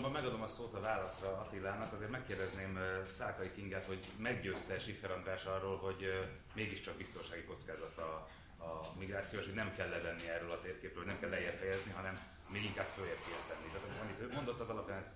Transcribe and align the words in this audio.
azonban 0.00 0.22
megadom 0.22 0.42
a 0.42 0.48
szót 0.48 0.74
a 0.74 0.80
válaszra 0.80 1.28
Attilának, 1.28 1.92
azért 1.92 2.10
megkérdezném 2.10 2.78
Szákai 3.18 3.52
Kingát, 3.54 3.86
hogy 3.86 4.02
meggyőzte 4.16 4.78
Siffer 4.78 5.10
András 5.10 5.44
arról, 5.44 5.76
hogy 5.76 6.00
mégiscsak 6.54 6.96
biztonsági 6.96 7.44
kockázat 7.44 7.98
a, 7.98 8.28
a 8.64 8.80
migrációs, 8.98 9.44
hogy 9.44 9.54
nem 9.54 9.74
kell 9.76 9.88
levenni 9.88 10.28
erről 10.28 10.50
a 10.50 10.60
térképről, 10.60 11.04
nem 11.04 11.20
kell 11.20 11.28
lejjebb 11.28 11.58
helyezni, 11.58 11.90
hanem 11.90 12.20
még 12.52 12.64
inkább 12.64 12.86
följebb 12.86 13.22
kell 13.28 13.44
tenni. 13.48 13.68
Tehát 13.72 14.02
amit 14.02 14.20
ő 14.20 14.34
mondott, 14.34 14.60
az 14.60 14.68
alapján 14.68 15.02
ez 15.04 15.12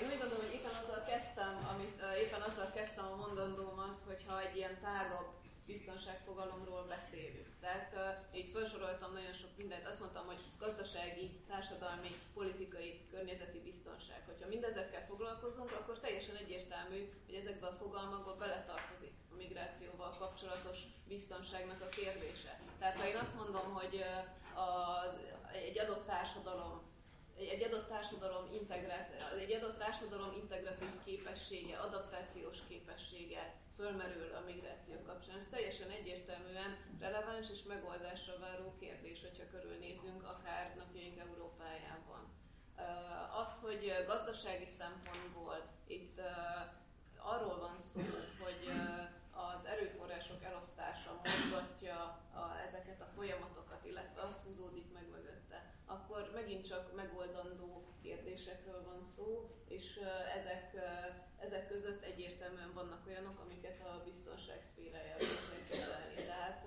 én 0.00 0.08
úgy 0.10 0.18
gondolom, 0.18 0.44
hogy 0.44 0.54
éppen 0.58 0.74
azzal 0.82 1.02
kezdtem, 1.10 1.52
amit, 1.72 1.98
éppen 2.24 2.40
azzal 2.40 2.70
kezdtem 2.74 3.06
a 3.12 3.16
mondandómat, 3.24 3.96
hogyha 4.06 4.40
egy 4.40 4.56
ilyen 4.56 4.76
tágabb 4.80 5.28
biztonságfogalomról 5.72 6.84
beszélünk. 6.94 7.48
Tehát 7.60 7.90
uh, 7.94 8.38
így 8.38 8.50
felsoroltam 8.54 9.12
nagyon 9.12 9.32
sok 9.32 9.52
mindent, 9.56 9.86
azt 9.86 10.00
mondtam, 10.00 10.26
hogy 10.26 10.42
gazdasági, 10.58 11.26
társadalmi, 11.48 12.12
politikai, 12.34 12.90
környezeti 13.10 13.60
biztonság. 13.70 14.20
Hogyha 14.26 14.48
mindezekkel 14.54 15.04
foglalkozunk, 15.10 15.70
akkor 15.72 15.98
teljesen 15.98 16.36
egyértelmű, 16.36 17.00
hogy 17.26 17.34
ezekbe 17.34 17.66
a 17.66 17.78
fogalmakba 17.82 18.34
beletartozik 18.36 19.14
a 19.32 19.34
migrációval 19.42 20.12
kapcsolatos 20.18 20.78
biztonságnak 21.08 21.80
a 21.82 21.88
kérdése. 21.98 22.60
Tehát 22.78 23.00
ha 23.00 23.08
én 23.08 23.16
azt 23.16 23.36
mondom, 23.40 23.66
hogy 23.80 24.04
az, 24.54 25.12
egy 25.52 25.78
adott 25.78 26.06
társadalom 26.06 26.88
egy 27.48 27.62
adott 27.62 27.88
társadalom, 27.88 28.44
egy 29.38 29.52
adott 29.52 29.78
társadalom 29.78 30.32
integratív 30.32 30.88
képessége, 31.04 31.76
adaptációs 31.76 32.58
képessége 32.68 33.54
fölmerül 33.80 34.34
a 34.34 34.42
migráció 34.46 34.96
kapcsán. 35.06 35.36
Ez 35.36 35.48
teljesen 35.48 35.90
egyértelműen 35.90 36.76
releváns 36.98 37.50
és 37.50 37.62
megoldásra 37.62 38.38
váró 38.38 38.74
kérdés, 38.80 39.20
hogyha 39.20 39.50
körülnézünk 39.50 40.22
akár 40.24 40.74
napjaink 40.76 41.18
Európájában. 41.18 42.22
Az, 43.40 43.60
hogy 43.62 43.92
gazdasági 44.06 44.66
szempontból 44.66 45.56
itt 45.86 46.20
arról 47.16 47.58
van 47.58 47.80
szó, 47.80 48.00
hogy 48.44 48.62
az 49.30 49.64
erőforrások 49.66 50.42
elosztása 50.44 51.20
mozgatja 51.24 51.96
a, 52.34 52.60
ezeket 52.66 53.00
a 53.00 53.12
folyamatokat, 53.16 53.84
illetve 53.84 54.20
az 54.22 54.42
húzódik 54.44 54.92
meg 54.92 55.08
mögötte, 55.10 55.74
akkor 55.86 56.30
megint 56.34 56.66
csak 56.66 56.94
megoldandó 56.94 57.84
kérdésekről 58.02 58.84
van 58.84 59.02
szó, 59.02 59.50
és 59.68 60.00
ezek, 60.38 60.69
egyértelműen 62.50 62.74
vannak 62.74 63.06
olyanok, 63.06 63.38
amiket 63.40 63.80
a 63.80 64.02
biztonság 64.04 64.62
szférájában 64.62 65.28
kell 65.50 65.64
kezelni. 65.70 66.14
Tehát 66.14 66.62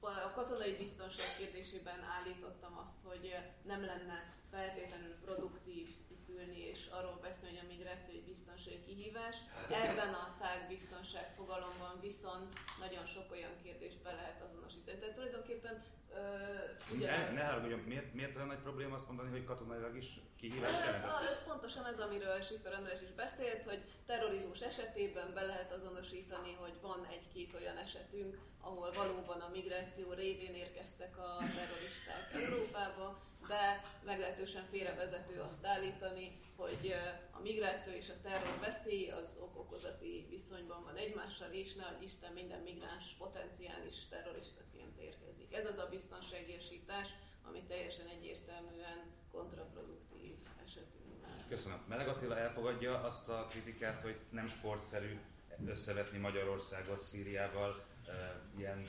a 0.00 0.30
katonai 0.34 0.72
biztonság 0.76 1.26
kérdésében 1.38 2.00
állítottam 2.18 2.78
azt, 2.84 3.00
hogy 3.04 3.34
nem 3.62 3.84
lenne 3.84 4.28
feltétlenül 4.50 5.14
produktív 5.24 5.88
ülni 6.28 6.58
és 6.72 6.86
arról 6.86 7.18
beszélni, 7.22 7.56
hogy 7.56 7.66
a 7.66 7.72
migráció 7.74 8.14
egy 8.14 8.24
biztonsági 8.24 8.80
kihívás. 8.86 9.36
Ebben 9.70 10.14
a 10.14 10.36
tág 10.40 10.68
biztonság 10.68 11.32
fogalomban 11.36 12.00
viszont 12.00 12.52
nagyon 12.78 13.06
sok 13.06 13.30
olyan 13.30 13.54
kérdést 13.62 14.02
be 14.02 14.12
lehet 14.12 14.42
azonosítani. 14.42 14.98
Tehát 14.98 15.14
tulajdonképpen 15.14 15.84
Uh, 16.14 16.94
ugye, 16.94 17.10
ne, 17.10 17.30
ne 17.30 17.44
haragudjon, 17.44 17.78
miért, 17.78 18.14
miért 18.14 18.36
olyan 18.36 18.46
nagy 18.46 18.62
probléma 18.62 18.94
azt 18.94 19.06
mondani, 19.06 19.30
hogy 19.30 19.44
katonailag 19.44 19.96
is 19.96 20.20
kihívás 20.40 20.70
ez, 20.70 20.94
ez, 20.94 21.28
ez 21.30 21.44
pontosan 21.44 21.86
ez, 21.86 21.98
amiről 21.98 22.40
Siffer 22.40 22.72
András 22.72 23.00
is 23.02 23.12
beszélt, 23.12 23.64
hogy 23.64 23.80
terrorizmus 24.06 24.60
esetében 24.60 25.34
be 25.34 25.42
lehet 25.42 25.72
azonosítani, 25.72 26.56
hogy 26.60 26.72
van 26.80 27.06
egy-két 27.10 27.54
olyan 27.54 27.76
esetünk, 27.76 28.38
ahol 28.60 28.92
valóban 28.92 29.40
a 29.40 29.50
migráció 29.52 30.12
révén 30.12 30.54
érkeztek 30.54 31.18
a 31.18 31.36
terroristák 31.38 32.32
Európába, 32.32 33.18
de 33.48 33.84
meglehetősen 34.04 34.64
félrevezető 34.70 35.40
azt 35.40 35.66
állítani, 35.66 36.40
hogy 36.56 36.94
a 37.30 37.40
migráció 37.40 37.92
és 37.92 38.08
a 38.08 38.20
terror 38.22 38.58
veszély 38.60 39.10
az 39.10 39.38
ok-okozati 39.42 40.26
viszonyban 40.30 40.82
van 40.84 40.96
egymással, 40.96 41.50
és 41.50 41.74
ne 41.74 41.84
Isten 42.00 42.32
minden 42.32 42.60
migráns 42.60 43.14
potenciális 43.18 44.08
terroristaként 44.08 44.98
érkezik. 44.98 45.54
Ez 45.54 45.66
az 45.66 45.78
a 45.78 45.88
biztonságérsítás, 45.90 47.08
ami 47.48 47.62
teljesen 47.62 48.06
egyértelműen 48.06 48.98
kontraproduktív 49.32 50.34
esetünkben. 50.64 51.30
Köszönöm. 51.48 51.78
Meleg 51.88 52.08
Attila 52.08 52.38
elfogadja 52.38 53.00
azt 53.00 53.28
a 53.28 53.46
kritikát, 53.50 54.00
hogy 54.02 54.16
nem 54.30 54.46
sportszerű 54.48 55.18
összevetni 55.66 56.18
Magyarországot 56.18 57.02
Szíriával 57.02 57.84
e, 58.06 58.40
ilyen 58.56 58.86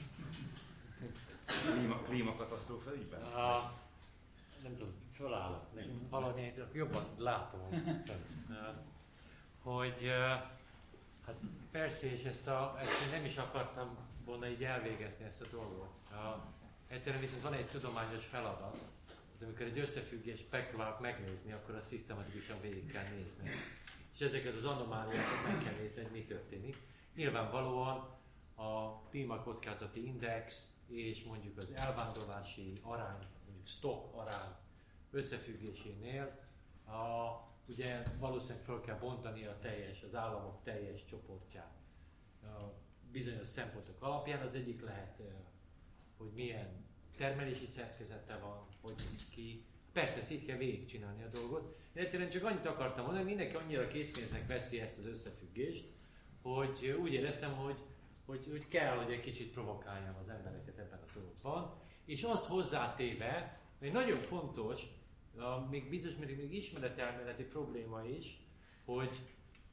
klíma, 1.45 2.01
klímakatasztrófa 2.01 2.95
ügyben? 2.95 3.21
A, 3.21 3.81
nem 4.63 4.75
tudom, 4.77 4.93
fölállok, 5.13 5.73
nem, 5.75 6.07
valami 6.09 6.53
jobban 6.73 7.05
látom, 7.17 7.69
hogy 9.61 10.07
hát 11.25 11.35
persze, 11.71 12.11
és 12.11 12.23
ezt, 12.23 12.47
a, 12.47 12.75
ezt 12.79 13.05
én 13.05 13.11
nem 13.11 13.25
is 13.25 13.37
akartam 13.37 13.97
volna 14.25 14.47
így 14.47 14.63
elvégezni 14.63 15.25
ezt 15.25 15.41
a 15.41 15.45
dolgot. 15.51 15.89
A, 16.11 16.45
egyszerűen 16.87 17.21
viszont 17.21 17.41
van 17.41 17.53
egy 17.53 17.67
tudományos 17.67 18.25
feladat, 18.25 18.77
hogy 19.37 19.47
amikor 19.47 19.65
egy 19.65 19.79
összefüggést 19.79 20.47
megpróbálok 20.51 20.99
megnézni, 20.99 21.51
akkor 21.51 21.75
a 21.75 21.81
szisztematikusan 21.81 22.61
végig 22.61 22.91
kell 22.91 23.07
nézni. 23.17 23.49
És 24.13 24.19
ezeket 24.19 24.55
az 24.55 24.65
anomáliákat 24.65 25.47
meg 25.47 25.63
kell 25.63 25.79
nézni, 25.79 26.01
hogy 26.01 26.11
mi 26.11 26.23
történik. 26.23 26.77
Nyilvánvalóan 27.15 28.17
a 28.55 29.01
klímakockázati 29.09 30.05
index 30.05 30.67
és 30.87 31.23
mondjuk 31.23 31.57
az 31.57 31.71
elvándorlási 31.75 32.73
arány 32.81 33.25
stock 33.63 34.15
arány 34.15 34.55
összefüggésénél 35.11 36.39
a, 36.85 37.31
ugye 37.67 38.03
valószínűleg 38.19 38.63
fel 38.63 38.81
kell 38.81 38.97
bontani 38.97 39.45
a 39.45 39.59
teljes, 39.59 40.03
az 40.03 40.15
államok 40.15 40.63
teljes 40.63 41.05
csoportját 41.05 41.73
a 42.43 42.73
bizonyos 43.11 43.47
szempontok 43.47 44.01
alapján. 44.01 44.47
Az 44.47 44.53
egyik 44.53 44.81
lehet, 44.81 45.21
hogy 46.17 46.31
milyen 46.35 46.85
termelési 47.17 47.65
szerkezete 47.65 48.37
van, 48.37 48.67
hogy 48.81 48.95
néz 49.11 49.25
ki. 49.29 49.65
Persze, 49.91 50.17
ezt 50.17 50.31
így 50.31 50.45
kell 50.45 50.57
végigcsinálni 50.57 51.23
a 51.23 51.27
dolgot. 51.27 51.77
Én 51.93 52.03
egyszerűen 52.03 52.29
csak 52.29 52.43
annyit 52.43 52.65
akartam 52.65 53.05
mondani, 53.05 53.17
hogy 53.17 53.35
mindenki 53.35 53.55
annyira 53.55 53.87
készpénznek 53.87 54.47
veszi 54.47 54.79
ezt 54.79 54.97
az 54.97 55.05
összefüggést, 55.05 55.85
hogy 56.41 56.97
úgy 57.01 57.13
éreztem, 57.13 57.53
hogy, 57.53 57.77
hogy, 58.25 58.47
hogy 58.49 58.67
kell, 58.67 58.97
hogy 58.97 59.13
egy 59.13 59.19
kicsit 59.19 59.51
provokáljam 59.51 60.15
az 60.21 60.29
embereket 60.29 60.77
ebben 60.77 60.99
a 60.99 61.11
dologban 61.13 61.81
és 62.05 62.23
azt 62.23 62.45
hozzátéve, 62.45 63.59
hogy 63.79 63.91
nagyon 63.91 64.19
fontos, 64.19 64.81
a, 65.37 65.59
még 65.69 65.89
bizonyos 65.89 66.15
még, 66.15 66.37
még 66.37 66.53
ismeretelméleti 66.53 67.43
probléma 67.43 68.05
is, 68.05 68.37
hogy, 68.85 69.19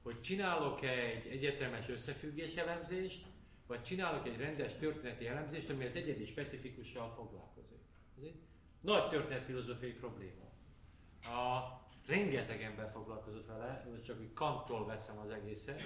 hogy 0.03 0.21
csinálok 0.21 0.83
egy 0.83 1.27
egyetemes 1.27 1.89
összefüggés 1.89 2.55
elemzést, 2.55 3.27
vagy 3.67 3.83
csinálok 3.83 4.27
egy 4.27 4.37
rendes 4.37 4.77
történeti 4.77 5.27
elemzést, 5.27 5.71
ami 5.71 5.85
az 5.85 5.97
egyedi 5.97 6.27
specifikussal 6.27 7.13
foglalkozik. 7.15 7.81
Ez 8.17 8.23
egy 8.23 8.41
nagy 8.81 9.09
történetfilozófiai 9.09 9.93
probléma. 9.93 10.45
A, 11.23 11.79
rengeteg 12.07 12.63
ember 12.63 12.91
foglalkozott 12.91 13.47
vele, 13.47 13.87
most 13.91 14.05
csak 14.05 14.21
úgy 14.21 14.33
kantól 14.33 14.87
veszem 14.87 15.19
az 15.19 15.31
egészet. 15.31 15.81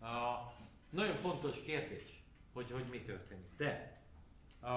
A, 0.00 0.44
nagyon 0.90 1.14
fontos 1.14 1.62
kérdés, 1.62 2.22
hogy, 2.52 2.70
hogy 2.70 2.84
mi 2.90 3.02
történik. 3.02 3.46
De 3.56 4.02
a, 4.60 4.70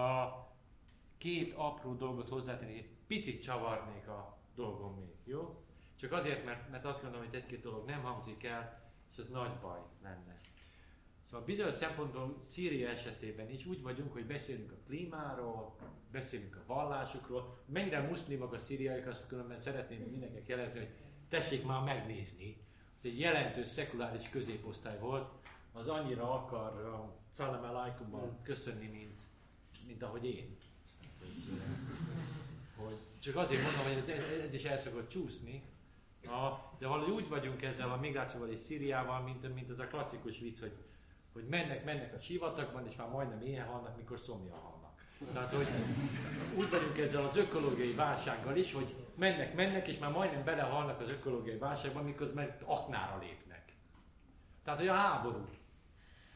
két 1.24 1.54
apró 1.56 1.94
dolgot 1.94 2.30
hozzátenni, 2.30 2.90
picit 3.08 3.42
csavarnék 3.42 4.08
a 4.08 4.38
dolgom 4.56 4.96
még, 4.96 5.16
jó? 5.24 5.64
Csak 5.96 6.12
azért, 6.12 6.46
mert, 6.46 6.70
mert 6.70 6.86
azt 6.86 7.02
gondolom, 7.02 7.26
hogy 7.26 7.36
egy-két 7.36 7.62
dolog 7.62 7.86
nem 7.86 8.02
hangzik 8.02 8.44
el, 8.44 8.92
és 9.12 9.18
ez 9.18 9.28
nagy 9.28 9.52
baj 9.62 9.80
lenne. 10.02 10.40
Szóval 11.22 11.46
bizonyos 11.46 11.74
szempontból 11.74 12.38
Szíria 12.40 12.90
esetében 12.90 13.50
is 13.50 13.66
úgy 13.66 13.82
vagyunk, 13.82 14.14
hogy 14.14 14.26
beszélünk 14.26 14.72
a 14.72 14.84
klímáról, 14.86 15.76
beszélünk 16.12 16.56
a 16.56 16.74
vallásokról, 16.74 17.64
mennyire 17.66 18.02
muszlimok 18.02 18.54
a 18.54 18.58
szíriaiak, 18.58 19.08
azt 19.08 19.28
különben 19.28 19.60
szeretném 19.60 20.00
mindenkinek 20.00 20.48
jelezni, 20.48 20.80
hogy 20.80 20.94
tessék 21.30 21.66
már 21.66 21.84
megnézni, 21.84 22.58
hogy 23.02 23.10
egy 23.10 23.20
jelentős 23.20 23.68
szekuláris 23.68 24.30
középosztály 24.30 25.00
volt, 25.00 25.32
az 25.72 25.88
annyira 25.88 26.34
akar 26.34 26.86
a 26.86 27.22
Szalem 27.30 27.64
alaikummal 27.64 28.40
köszönni, 28.44 28.88
mint, 28.88 29.22
mint 29.88 30.04
ahogy 30.04 30.26
én 30.26 30.58
hogy 32.76 32.98
csak 33.20 33.36
azért 33.36 33.64
mondom, 33.64 33.84
hogy 33.84 33.98
ez, 33.98 34.24
ez 34.46 34.54
is 34.54 34.64
el 34.64 34.78
szokott 34.78 35.10
csúszni, 35.10 35.64
a, 36.26 36.72
de 36.80 36.88
valahogy 36.88 37.14
úgy 37.14 37.30
vagyunk 37.30 37.62
ezzel 37.62 37.92
a 37.92 37.98
migrációval 37.98 38.50
és 38.50 38.60
Szíriával, 38.60 39.22
mint, 39.22 39.54
mint 39.54 39.70
ez 39.70 39.80
a 39.80 39.88
klasszikus 39.88 40.40
vicc, 40.40 40.60
hogy, 40.60 40.74
hogy 41.34 41.44
mennek, 41.44 41.86
mennek 41.86 42.14
a 42.14 42.20
sivatagban, 42.20 42.88
és 42.88 42.96
már 42.96 43.10
majdnem 43.10 43.42
ilyen 43.42 43.66
halnak, 43.66 43.98
mikor 43.98 44.20
szomja 44.20 44.56
halnak. 44.56 44.92
Tehát, 45.34 45.54
hogy 45.54 45.68
úgy 46.56 46.70
vagyunk 46.70 46.98
ezzel 46.98 47.24
az 47.26 47.38
ökológiai 47.38 47.94
válsággal 47.94 48.56
is, 48.56 48.74
hogy 48.74 48.96
mennek, 49.16 49.56
mennek, 49.56 49.88
és 49.88 49.98
már 49.98 50.12
majdnem 50.12 50.44
belehalnak 50.44 51.02
az 51.02 51.10
ökológiai 51.10 51.58
válságban, 51.58 52.04
mikor 52.04 52.34
meg 52.34 52.62
aknára 52.66 53.18
lépnek. 53.18 53.74
Tehát, 54.64 54.80
hogy 54.80 54.88
a 54.88 54.94
háború. 54.94 55.46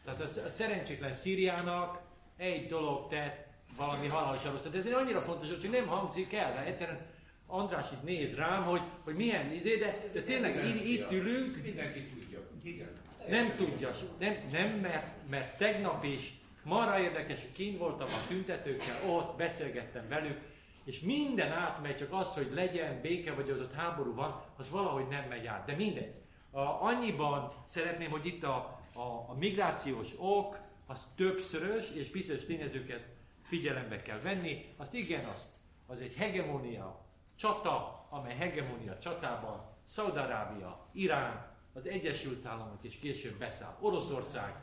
Tehát 0.03 0.19
a 0.19 0.49
szerencsétlen 0.49 1.13
Szíriának 1.13 2.01
egy 2.37 2.67
dolog 2.67 3.07
tett 3.09 3.46
valami 3.77 4.07
halálosan 4.07 4.51
rossz. 4.51 4.65
De 4.65 4.77
ez 4.77 4.85
annyira 4.85 5.21
fontos, 5.21 5.47
hogy 5.47 5.69
nem 5.69 5.88
hangzik 5.88 6.33
el, 6.33 6.53
de 6.53 6.63
egyszerűen 6.63 7.06
András 7.47 7.91
itt 7.91 8.03
néz 8.03 8.35
rám, 8.35 8.63
hogy, 8.63 8.81
hogy 9.03 9.15
milyen 9.15 9.51
izé, 9.51 9.75
de, 9.75 10.09
de 10.13 10.21
tényleg 10.21 10.65
itt, 10.65 10.85
itt 10.85 11.12
ülünk. 11.12 11.63
Mindenki 11.63 12.03
tudja. 12.03 12.39
Igen. 12.63 12.88
Nem 13.29 13.56
tudja, 13.56 13.91
nem, 14.19 14.35
nem 14.51 14.69
mert, 14.69 15.29
mert 15.29 15.57
tegnap 15.57 16.03
is 16.03 16.31
marra 16.63 17.00
érdekes, 17.00 17.41
hogy 17.41 17.51
kint 17.51 17.77
voltam 17.77 18.07
a 18.07 18.27
tüntetőkkel, 18.27 19.09
ott 19.09 19.38
beszélgettem 19.38 20.07
velük, 20.07 20.39
és 20.85 21.00
minden 21.00 21.51
átmegy, 21.51 21.95
csak 21.95 22.13
az, 22.13 22.27
hogy 22.27 22.51
legyen 22.53 23.01
béke, 23.01 23.33
vagy 23.33 23.51
ott 23.51 23.74
háború 23.74 24.15
van, 24.15 24.44
az 24.57 24.69
valahogy 24.69 25.07
nem 25.07 25.25
megy 25.29 25.45
át. 25.45 25.65
De 25.65 25.75
mindegy. 25.75 26.13
A, 26.51 26.59
annyiban 26.59 27.53
szeretném, 27.65 28.09
hogy 28.09 28.25
itt 28.25 28.44
a, 28.44 28.81
a, 28.94 29.25
a 29.27 29.35
migrációs 29.39 30.07
ok, 30.18 30.59
az 30.85 31.07
többszörös, 31.15 31.89
és 31.89 32.09
bizonyos 32.09 32.44
tényezőket 32.44 33.06
figyelembe 33.47 34.01
kell 34.01 34.19
venni. 34.19 34.65
Azt 34.77 34.94
igen, 34.94 35.25
azt, 35.25 35.49
az 35.85 35.99
egy 36.01 36.15
hegemónia 36.15 37.05
csata, 37.35 38.07
amely 38.09 38.35
hegemónia 38.35 38.97
csatában 38.97 39.75
Szaudarábia, 39.85 40.88
Irán, 40.91 41.55
az 41.73 41.88
Egyesült 41.88 42.45
Államok 42.45 42.83
és 42.83 42.99
később 42.99 43.38
beszáll 43.38 43.77
Oroszország, 43.79 44.55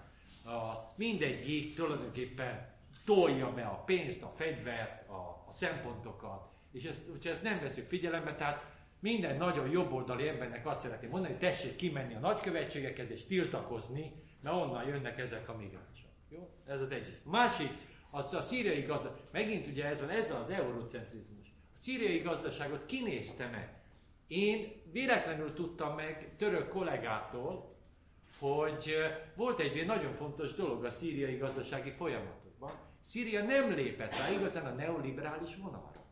a, 0.45 0.93
mindegyik 0.97 1.75
tulajdonképpen 1.75 2.73
tolja 3.05 3.53
be 3.53 3.63
a 3.63 3.83
pénzt, 3.85 4.23
a 4.23 4.29
fegyvert, 4.29 5.09
a, 5.09 5.45
a 5.49 5.53
szempontokat, 5.53 6.49
és 6.73 6.85
ezt, 6.85 7.03
hogyha 7.11 7.31
ezt 7.31 7.43
nem 7.43 7.61
veszük 7.61 7.87
figyelembe, 7.87 8.35
tehát 8.35 8.65
minden 8.99 9.37
nagyon 9.37 9.71
jobboldali 9.71 10.29
embernek 10.29 10.67
azt 10.67 10.81
szeretném 10.81 11.11
mondani, 11.11 11.33
hogy 11.33 11.43
tessék 11.43 11.77
kimenni 11.77 12.15
a 12.15 12.19
nagykövetségekhez 12.19 13.11
és 13.11 13.25
tiltakozni, 13.25 14.13
mert 14.41 14.57
onnan 14.57 14.87
jönnek 14.87 15.19
ezek 15.19 15.49
a 15.49 15.57
migránsok. 15.57 16.11
Jó? 16.29 16.51
Ez 16.67 16.81
az 16.81 16.91
egyik. 16.91 17.21
Másik, 17.25 17.73
az 18.15 18.35
a 18.35 18.41
szíriai 18.41 18.83
gazdaság, 18.83 19.19
megint 19.33 19.67
ugye 19.67 19.85
ez 19.85 20.01
van, 20.01 20.11
ez 20.11 20.31
az 20.31 20.51
eurocentrizmus. 20.51 21.47
A 21.75 21.77
szíriai 21.79 22.19
gazdaságot 22.19 22.87
kinézte 22.87 23.47
meg. 23.47 23.75
Én 24.27 24.83
véletlenül 24.93 25.53
tudtam 25.53 25.95
meg 25.95 26.35
török 26.37 26.69
kollégától, 26.69 27.77
hogy 28.39 28.95
volt 29.37 29.61
egy 29.61 29.87
nagyon 29.87 30.13
fontos 30.13 30.55
dolog 30.55 30.85
a 30.85 30.91
szíriai 30.91 31.37
gazdasági 31.37 31.91
folyamatokban. 31.91 32.73
Szíria 33.01 33.45
nem 33.45 33.71
lépett 33.71 34.17
rá 34.17 34.31
igazán 34.31 34.67
a 34.67 34.75
neoliberális 34.75 35.57
vonalra. 35.57 36.05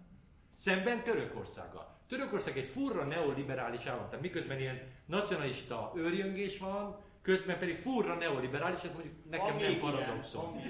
Szemben 0.54 1.02
Törökországgal. 1.02 2.00
Törökország 2.08 2.58
egy 2.58 2.66
furra 2.66 3.04
neoliberális 3.04 3.86
állam, 3.86 4.06
tehát 4.06 4.20
miközben 4.20 4.60
ilyen 4.60 4.80
nacionalista 5.06 5.92
őrjöngés 5.96 6.58
van, 6.58 7.00
közben 7.22 7.58
pedig 7.58 7.76
furra 7.76 8.14
neoliberális, 8.14 8.82
ez 8.82 8.92
mondjuk 8.92 9.14
nekem 9.30 9.56
nem 9.56 9.78
paradoxon. 9.78 10.60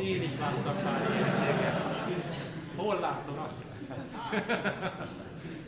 Én 0.00 0.22
is 0.22 0.38
láttam 0.38 0.84
már 0.84 1.10
ilyeneket. 1.10 1.82
Hol 2.76 3.00
láttam 3.00 3.38
azt? 3.38 3.56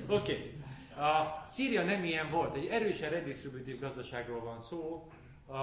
Oké. 0.07 0.33
Okay. 0.33 0.55
A 0.97 1.43
Szíria 1.45 1.85
nem 1.85 2.05
ilyen 2.05 2.31
volt, 2.31 2.57
egy 2.57 2.67
erősen 2.67 3.11
redistributív 3.11 3.81
gazdaságról 3.81 4.41
van 4.41 4.61
szó, 4.61 5.11
a, 5.47 5.55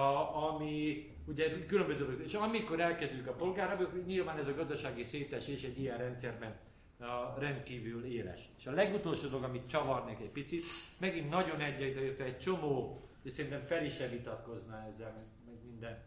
ami 0.48 1.06
ugye 1.26 1.66
különböző, 1.66 2.22
és 2.24 2.34
amikor 2.34 2.80
elkezdjük 2.80 3.26
a 3.26 3.32
polgárabb, 3.32 4.06
nyilván 4.06 4.38
ez 4.38 4.46
a 4.46 4.54
gazdasági 4.54 5.02
szétesés 5.02 5.62
egy 5.62 5.80
ilyen 5.80 5.98
rendszerben 5.98 6.54
a 7.00 7.38
rendkívül 7.38 8.04
éles. 8.04 8.40
És 8.58 8.66
a 8.66 8.70
legutolsó 8.70 9.28
dolog, 9.28 9.44
amit 9.44 9.68
csavarnék 9.68 10.20
egy 10.20 10.30
picit, 10.30 10.62
megint 10.98 11.30
nagyon 11.30 11.60
egyetért 11.60 12.20
egy 12.20 12.38
csomó, 12.38 13.08
és 13.24 13.32
szerintem 13.32 13.60
fel 13.60 13.84
is 13.84 13.98
vitatkozna 13.98 14.86
ezzel, 14.86 15.12
meg, 15.46 15.64
minden. 15.64 16.02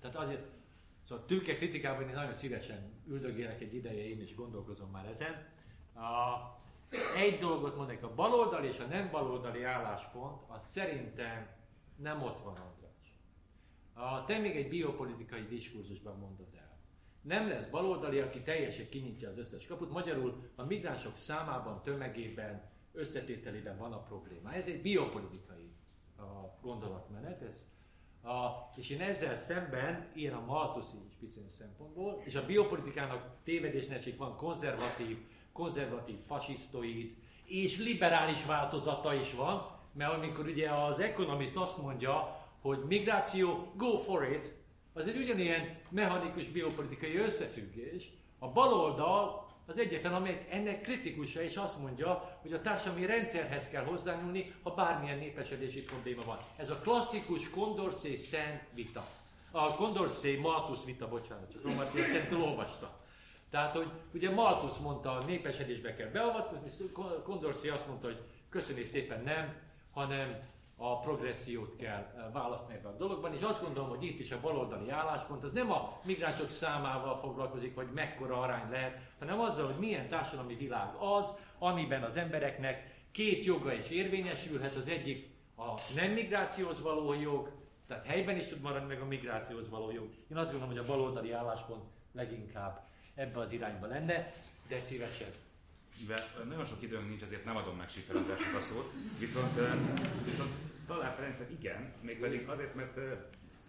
Tehát 0.00 0.16
azért, 0.16 0.42
szóval 1.02 1.24
tőke 1.26 1.56
kritikában 1.56 2.08
én 2.08 2.14
nagyon 2.14 2.32
szívesen 2.32 3.02
üldögélek 3.06 3.60
egy 3.60 3.74
ideje, 3.74 4.08
én 4.08 4.20
is 4.20 4.34
gondolkozom 4.34 4.90
már 4.90 5.06
ezen. 5.06 5.48
A, 5.94 6.38
egy 7.16 7.38
dolgot 7.38 7.76
mondok, 7.76 8.02
a 8.02 8.14
baloldali 8.14 8.66
és 8.66 8.78
a 8.78 8.86
nem 8.86 9.10
baloldali 9.10 9.62
álláspont, 9.62 10.42
az 10.48 10.68
szerintem 10.68 11.48
nem 11.96 12.22
ott 12.22 12.40
van, 12.40 12.56
András. 12.56 13.18
A, 13.92 14.24
te 14.24 14.38
még 14.38 14.56
egy 14.56 14.68
biopolitikai 14.68 15.46
diskurzusban 15.46 16.18
mondod 16.18 16.54
el. 16.54 16.78
Nem 17.22 17.48
lesz 17.48 17.66
baloldali, 17.66 18.18
aki 18.18 18.42
teljesen 18.42 18.88
kinyitja 18.88 19.28
az 19.28 19.38
összes 19.38 19.66
kaput. 19.66 19.90
Magyarul 19.90 20.50
a 20.54 20.64
migránsok 20.64 21.16
számában, 21.16 21.82
tömegében, 21.82 22.70
összetételében 22.92 23.78
van 23.78 23.92
a 23.92 24.02
probléma. 24.02 24.52
Ez 24.52 24.66
egy 24.66 24.82
biopolitikai 24.82 25.59
a 26.20 26.58
gondolatmenet, 26.62 27.42
ez 27.42 27.68
a, 28.22 28.68
és 28.76 28.90
én 28.90 29.00
ezzel 29.00 29.36
szemben, 29.36 30.10
ilyen 30.14 30.34
a 30.34 30.44
Malthuszi 30.46 30.96
is 31.08 31.16
bizonyos 31.20 31.52
szempontból, 31.52 32.22
és 32.24 32.34
a 32.34 32.46
biopolitikának 32.46 33.36
tévedésnek 33.44 34.16
van 34.16 34.36
konzervatív, 34.36 35.18
konzervatív, 35.52 36.18
fasisztoid, 36.18 37.14
és 37.44 37.78
liberális 37.78 38.44
változata 38.44 39.14
is 39.14 39.34
van, 39.34 39.78
mert 39.92 40.12
amikor 40.12 40.46
ugye 40.46 40.70
az 40.70 41.00
Economist 41.00 41.56
azt 41.56 41.82
mondja, 41.82 42.38
hogy 42.60 42.78
migráció, 42.88 43.72
go 43.76 43.96
for 43.96 44.32
it, 44.32 44.58
az 44.92 45.06
egy 45.06 45.16
ugyanilyen 45.16 45.78
mechanikus 45.88 46.48
biopolitikai 46.48 47.16
összefüggés. 47.16 48.12
A 48.38 48.48
baloldal 48.48 49.39
az 49.70 49.78
egyetlen, 49.78 50.14
amely 50.14 50.46
ennek 50.50 50.80
kritikusa, 50.80 51.42
és 51.42 51.56
azt 51.56 51.78
mondja, 51.78 52.38
hogy 52.42 52.52
a 52.52 52.60
társadalmi 52.60 53.06
rendszerhez 53.06 53.68
kell 53.68 53.84
hozzányúlni, 53.84 54.54
ha 54.62 54.70
bármilyen 54.74 55.18
népesedési 55.18 55.84
probléma 55.84 56.22
van. 56.26 56.38
Ez 56.56 56.70
a 56.70 56.78
klasszikus 56.78 57.50
Condorcet-Szent 57.50 58.62
vita. 58.74 59.06
A 59.50 59.74
Condorcet-Malthus 59.74 60.84
vita, 60.84 61.08
bocsánat, 61.08 61.52
csak 61.52 61.62
Romácia 61.62 62.04
Szentől 62.04 62.42
olvasta. 62.42 62.98
Tehát, 63.50 63.74
hogy 63.74 63.90
ugye 64.14 64.30
Malthus 64.30 64.76
mondta, 64.78 65.12
a 65.12 65.24
népesedésbe 65.24 65.94
kell 65.94 66.08
beavatkozni, 66.08 66.92
Condorcet 67.22 67.70
azt 67.70 67.86
mondta, 67.86 68.06
hogy 68.06 68.20
köszönés 68.48 68.86
szépen 68.86 69.22
nem, 69.22 69.54
hanem 69.92 70.40
a 70.82 70.98
progressziót 70.98 71.76
kell 71.76 72.12
eh, 72.16 72.24
választani 72.32 72.74
ebben 72.74 72.92
a 72.92 72.96
dologban, 72.96 73.34
és 73.34 73.42
azt 73.42 73.62
gondolom, 73.62 73.88
hogy 73.88 74.04
itt 74.04 74.20
is 74.20 74.30
a 74.30 74.40
baloldali 74.40 74.90
álláspont 74.90 75.44
az 75.44 75.52
nem 75.52 75.72
a 75.72 76.00
migránsok 76.04 76.50
számával 76.50 77.16
foglalkozik, 77.16 77.74
vagy 77.74 77.88
mekkora 77.94 78.40
arány 78.40 78.70
lehet, 78.70 78.98
hanem 79.18 79.40
azzal, 79.40 79.66
hogy 79.66 79.78
milyen 79.78 80.08
társadalmi 80.08 80.54
világ 80.54 80.94
az, 80.98 81.32
amiben 81.58 82.02
az 82.02 82.16
embereknek 82.16 83.04
két 83.12 83.44
joga 83.44 83.72
is 83.72 83.88
érvényesülhet, 83.88 84.74
az 84.74 84.88
egyik 84.88 85.28
a 85.56 85.80
nem 85.94 86.10
migrációhoz 86.10 86.82
való 86.82 87.12
jog, 87.12 87.52
tehát 87.86 88.06
helyben 88.06 88.36
is 88.36 88.46
tud 88.46 88.60
maradni 88.60 88.88
meg 88.88 89.00
a 89.00 89.06
migrációhoz 89.06 89.68
való 89.68 89.90
jog. 89.90 90.08
Én 90.30 90.36
azt 90.36 90.50
gondolom, 90.50 90.74
hogy 90.74 90.84
a 90.84 90.92
baloldali 90.92 91.32
álláspont 91.32 91.84
leginkább 92.12 92.86
ebbe 93.14 93.40
az 93.40 93.52
irányba 93.52 93.86
lenne, 93.86 94.32
de 94.68 94.80
szívesen 94.80 95.28
mivel 96.00 96.18
nagyon 96.48 96.64
sok 96.64 96.82
időnk 96.82 97.08
nincs, 97.08 97.22
ezért 97.22 97.44
nem 97.44 97.56
adom 97.56 97.76
meg 97.76 97.90
Sifer 97.90 98.16
Andrásnak 98.16 98.54
a 98.54 98.60
szót, 98.60 98.92
viszont, 99.18 99.58
viszont 100.24 100.50
Talán 100.86 101.14
Ferencnek 101.14 101.50
igen, 101.50 101.92
mégpedig 102.00 102.48
azért, 102.48 102.74
mert 102.74 102.98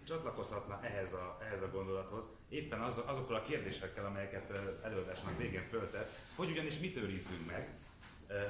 csatlakozhatna 0.08 0.80
ehhez 0.84 1.14
a, 1.14 1.38
ehhez 1.42 1.62
a 1.62 1.70
gondolathoz, 1.70 2.24
éppen 2.50 2.82
az, 2.82 3.02
azokkal 3.06 3.36
a 3.36 3.42
kérdésekkel, 3.42 4.06
amelyeket 4.06 4.52
előadásnak 4.84 5.38
végén 5.38 5.64
föltett, 5.64 6.12
hogy 6.36 6.50
ugyanis 6.50 6.80
mit 6.80 6.98
őrizzünk 6.98 7.46
meg, 7.46 7.70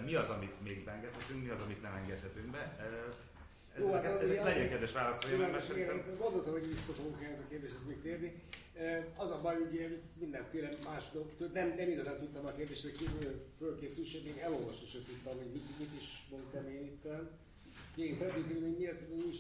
mi 0.06 0.16
az, 0.16 0.30
amit 0.30 0.62
még 0.63 0.84
beengedhetünk, 0.84 1.44
mi 1.44 1.50
az, 1.50 1.62
amit 1.62 1.82
nem 1.82 1.94
engedhetünk 1.94 2.46
be. 2.46 2.90
Ez, 3.75 3.82
Jó, 3.82 3.92
hát, 3.92 4.22
ezek 4.22 4.44
legyen 4.44 4.70
kedves 4.70 4.92
válaszolja 4.92 5.38
mert 5.38 5.66
szerintem... 5.66 6.16
Gondoltam, 6.18 6.51
hogy 6.51 6.68
vissza 6.68 6.94
fogunk 6.94 7.24
ehhez 7.24 7.40
a 7.40 7.50
kérdéshez 7.50 7.84
még 7.88 8.01
térni. 8.01 8.34
Az 9.16 9.30
a 9.32 9.40
baj, 9.42 9.56
hogy 9.56 10.00
mindenféle 10.20 10.70
más 10.84 11.04
dolgot, 11.13 11.54
nem, 11.54 11.74
nem 11.78 11.90
igazán 11.90 12.18
tudtam 12.20 12.46
a 12.46 12.51
kérdésre 12.51 12.92
kívül 12.92 13.46
fölkészülni, 13.58 14.10
még 14.24 14.38
elolvasni 14.38 14.88
sem 14.88 15.04
tudtam, 15.08 15.38
hogy 15.38 15.51
mit, 15.54 15.80
mit 15.80 15.94
is 16.01 16.08
mondtam 16.30 16.68
én 16.68 16.84
itt. 16.84 17.06
Én 17.96 18.18
pedig 18.18 18.62
még 18.62 18.78
miért 18.78 19.10
hogy 19.10 19.30
is 19.32 19.40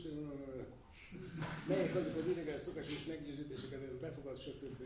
melyek 1.67 1.95
azok 1.95 2.15
az 2.17 2.27
ideges 2.27 2.61
szokásos 2.61 3.05
meggyőződések, 3.05 3.71
amelyek 3.73 3.93
befogad, 3.93 4.39
stb. 4.39 4.81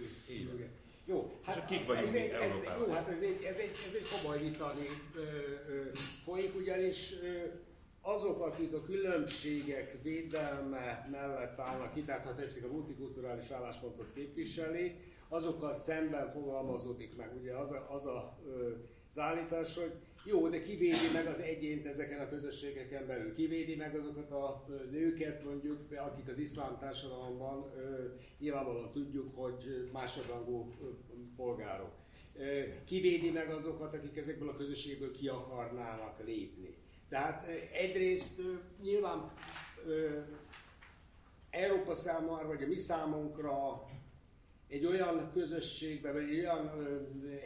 Jó, 1.06 1.40
hát 1.44 1.66
kik 1.66 1.86
vagyunk 1.86 2.08
ez, 2.08 2.14
egy, 2.14 2.30
ez, 2.30 2.52
jó, 2.80 2.92
hát 2.92 3.08
ez 3.08 3.22
egy, 3.22 3.44
ez 3.44 3.58
egy, 3.58 3.72
ez 3.88 3.94
egy 3.94 4.08
komoly 4.12 4.42
vita, 4.42 4.66
ami 4.66 4.88
folyik, 6.24 6.56
ugyanis 6.56 7.14
ö, 7.22 7.28
azok, 8.06 8.42
akik 8.42 8.74
a 8.74 8.82
különbségek 8.82 10.02
védelme 10.04 11.08
mellett 11.12 11.60
állnak 11.60 11.94
ki, 11.94 12.02
tehát 12.02 12.26
ha 12.26 12.36
tetszik 12.36 12.64
a 12.64 12.72
multikulturális 12.72 13.50
álláspontot 13.50 14.14
képviseli, 14.14 14.96
azokkal 15.30 15.74
szemben 15.74 16.30
fogalmazódik 16.30 17.16
meg. 17.16 17.36
Ugye 17.42 17.54
az 17.58 17.72
a, 17.72 17.88
az 17.92 18.06
a 18.06 18.38
az 19.10 19.20
állítás, 19.20 19.76
hogy 19.76 19.92
jó, 20.26 20.48
de 20.48 20.60
kivédi 20.60 21.12
meg 21.14 21.28
az 21.28 21.40
egyént 21.40 21.86
ezeken 21.86 22.20
a 22.20 22.30
közösségeken 22.30 23.08
belül, 23.08 23.34
kivédi 23.34 23.76
meg 23.76 23.96
azokat 23.96 24.32
a 24.32 24.66
nőket 24.92 25.44
mondjuk, 25.44 25.80
akik 25.92 26.28
az 26.28 26.38
iszlám 26.38 26.78
társadalomban 26.80 27.72
nyilvánvalóan 28.40 28.92
tudjuk, 28.92 29.36
hogy 29.36 29.90
másodrangú 29.94 30.74
polgárok. 31.36 31.92
Kivédi 32.86 33.32
meg 33.32 33.50
azokat, 33.50 33.94
akik 33.94 34.18
ezekből 34.18 34.50
a 34.50 34.56
közösségből 34.56 35.12
ki 35.12 35.28
akarnának 35.28 36.26
lépni. 36.26 36.76
Tehát 37.10 37.48
egyrészt 37.74 38.42
nyilván 38.82 39.32
Európa 41.50 41.94
számára, 41.94 42.48
vagy 42.48 42.64
a 42.64 42.68
mi 42.68 42.78
számunkra 42.78 43.84
egy 44.68 44.86
olyan 44.86 45.32
közösségben, 45.34 46.14
vagy 46.14 46.30
egy 46.30 46.40
olyan 46.40 46.72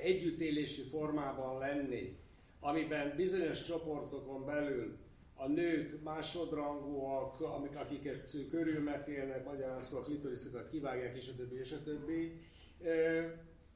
együttélési 0.04 0.82
formában 0.82 1.60
lenni, 1.60 2.18
amiben 2.60 3.14
bizonyos 3.16 3.64
csoportokon 3.66 4.46
belül 4.46 4.98
a 5.36 5.48
nők 5.48 6.04
másodrangúak, 6.04 7.42
amik, 7.42 7.76
akiket 7.76 8.36
körülmetélnek, 8.50 9.46
magyarán 9.46 9.82
szóval 9.82 10.06
klitoriszokat 10.06 10.70
kivágják, 10.70 11.18
és 11.18 11.28
a 11.28 11.36
többi, 11.36 11.60
és 11.60 11.72
a 11.72 11.84
többi, 11.84 12.42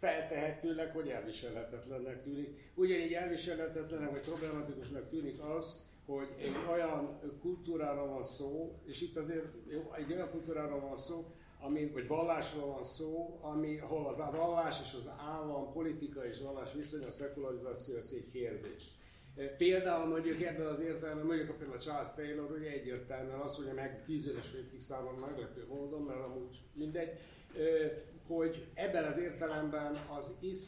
feltehetőleg, 0.04 0.92
hogy 0.92 1.08
elviselhetetlennek 1.08 2.24
tűnik. 2.24 2.72
Ugyanígy 2.76 3.14
elviselhetetlennek 3.14 4.12
vagy 4.12 4.22
problematikusnak 4.22 5.10
tűnik 5.10 5.42
az, 5.42 5.82
hogy 6.06 6.28
egy 6.38 6.56
olyan 6.72 7.20
kultúrára 7.42 8.06
van 8.06 8.24
szó, 8.24 8.80
és 8.86 9.02
itt 9.02 9.18
azért 9.18 9.46
egy 9.96 10.12
olyan 10.12 10.30
kultúrára 10.30 10.80
van 10.80 10.98
szó, 10.98 11.36
ami, 11.60 11.86
vagy 11.88 12.08
vallásról 12.08 12.66
van 12.66 12.84
szó, 12.84 13.40
ami, 13.42 13.80
ahol 13.80 14.08
az 14.08 14.20
a 14.20 14.32
vallás 14.36 14.82
és 14.84 14.94
az 14.94 15.10
állam, 15.18 15.74
politika 15.74 16.26
és 16.26 16.40
vallás 16.40 16.74
viszony, 16.74 17.04
a 17.04 17.12
szekularizáció 17.12 17.98
az 17.98 18.14
egy 18.14 18.32
kérdés. 18.32 18.84
Például 19.58 20.08
mondjuk 20.08 20.42
ebben 20.42 20.66
az 20.66 20.80
értelemben, 20.80 21.26
mondjuk 21.26 21.58
például 21.58 21.80
Charles 21.80 22.14
Taylor 22.16 22.52
ugye 22.52 22.70
egyértelműen 22.70 23.40
azt 23.40 23.58
mondja 23.58 23.76
meg 23.76 24.04
bizonyos 24.08 24.52
végig 24.52 24.80
számomra 24.80 25.26
meglepő 25.26 25.66
módon, 25.68 26.02
mert 26.02 26.20
amúgy 26.20 26.62
mindegy, 26.74 27.20
hogy 28.28 28.68
ebben 28.74 29.04
az 29.04 29.18
értelemben 29.18 29.96
az 30.18 30.38
is, 30.42 30.68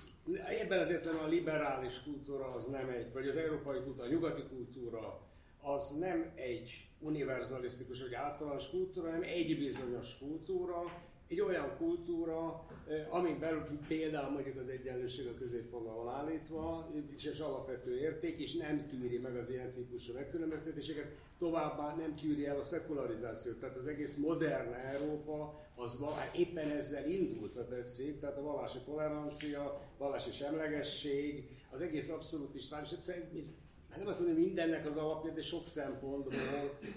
ebben 0.62 0.80
az 0.80 0.90
értelemben 0.90 1.26
a 1.26 1.30
liberális 1.30 2.04
kultúra 2.04 2.54
az 2.54 2.66
nem 2.66 2.90
egy, 2.90 3.14
vagy 3.14 3.28
az 3.28 3.36
európai 3.36 3.80
kultúra, 3.84 4.08
a 4.08 4.10
nyugati 4.10 4.44
kultúra 4.44 5.22
az 5.62 5.98
nem 6.00 6.32
egy 6.36 6.88
univerzalisztikus 7.00 8.02
vagy 8.02 8.14
általános 8.14 8.70
kultúra, 8.70 9.08
hanem 9.08 9.24
egy 9.24 9.58
bizonyos 9.58 10.18
kultúra, 10.18 10.84
egy 11.28 11.42
olyan 11.42 11.78
kultúra, 11.78 12.66
amin 13.10 13.40
belül 13.40 13.64
például 13.88 14.32
mondjuk 14.32 14.58
az 14.58 14.70
egyenlőség 14.70 15.28
a 15.28 15.34
középpontban 15.34 15.96
van 15.96 16.14
állítva, 16.14 16.90
és 17.16 17.26
ez 17.26 17.40
alapvető 17.40 18.00
érték, 18.00 18.40
és 18.40 18.54
nem 18.54 18.88
tűri 18.88 19.18
meg 19.18 19.36
az 19.36 19.50
ilyen 19.50 19.74
típusú 19.74 20.14
megkülönböztetéseket, 20.14 21.08
továbbá 21.40 21.96
nem 21.96 22.16
tűri 22.16 22.46
el 22.48 22.60
a 22.60 22.64
szekularizációt. 22.64 23.60
Tehát 23.60 23.76
az 23.76 23.88
egész 23.88 24.16
modern 24.16 24.74
Európa 24.74 25.64
az 25.76 26.00
hát 26.16 26.36
éppen 26.36 26.70
ezzel 26.70 27.10
indult, 27.10 27.54
ha 27.54 27.68
tetszik, 27.68 28.20
tehát 28.20 28.38
a 28.38 28.42
vallási 28.42 28.78
tolerancia, 28.86 29.82
vallási 29.98 30.32
semlegesség, 30.32 31.50
az 31.72 31.82
egész 31.82 32.10
abszolút 32.10 32.56
is 32.56 32.70
hát 32.70 34.04
nem 34.04 34.08
azt 34.08 34.20
mondom, 34.20 34.44
mindennek 34.44 34.86
az 34.86 34.98
alapja, 34.98 35.32
de 35.32 35.42
sok 35.42 35.68
szempontból 35.68 36.34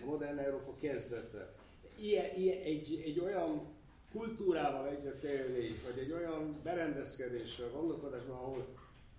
a 0.03 0.07
modern 0.07 0.39
Európa 0.39 0.75
kezdete. 0.81 1.55
Ilyen, 2.01 2.35
ilyen, 2.37 2.63
egy, 2.63 3.03
egy 3.05 3.21
olyan 3.21 3.77
kultúrával 4.19 4.89
együtt 4.89 5.23
élni, 5.23 5.81
vagy 5.85 5.99
egy 5.99 6.13
olyan 6.13 6.61
berendezkedéssel, 6.63 7.71
gondolkodásban, 7.71 8.37
ahol, 8.37 8.67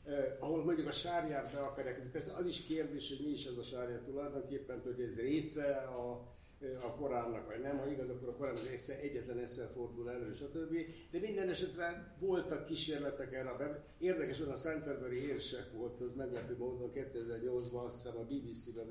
eh, 0.06 0.36
ahol 0.40 0.64
mondjuk 0.64 0.88
a 0.88 0.92
sárját 0.92 1.54
be 1.54 1.60
akarják, 1.60 2.12
persze 2.12 2.34
az 2.34 2.46
is 2.46 2.66
kérdés, 2.66 3.10
hogy 3.10 3.26
mi 3.26 3.32
is 3.32 3.46
ez 3.46 3.58
a 3.58 3.64
sárját 3.64 4.02
tulajdonképpen, 4.02 4.82
hogy 4.84 5.02
ez 5.02 5.16
része 5.16 5.72
a, 5.76 6.28
eh, 6.62 6.86
a 6.86 6.96
Koránnak, 6.96 7.48
vagy 7.48 7.62
nem, 7.62 7.78
ha 7.78 7.92
igaz, 7.92 8.10
akkor 8.10 8.28
a 8.28 8.36
Korán 8.36 8.56
része 8.70 9.00
egyetlen 9.00 9.38
egyszer 9.38 9.70
fordul 9.74 10.10
elő, 10.10 10.34
stb. 10.34 10.76
De 11.12 11.20
minden 11.20 11.50
esetre 11.50 12.16
voltak 12.20 12.66
kísérletek 12.66 13.34
erre. 13.34 13.84
Érdekes, 13.98 14.38
hogy 14.38 14.50
a 14.50 14.54
Centerbury 14.54 15.28
érsek 15.28 15.72
volt, 15.74 16.00
az 16.00 16.14
meglepő 16.16 16.58
módon 16.58 16.92
2008-ban, 16.94 17.86
azt 17.86 17.96
hiszem 17.96 18.18
a 18.18 18.24
BBC-ben, 18.24 18.90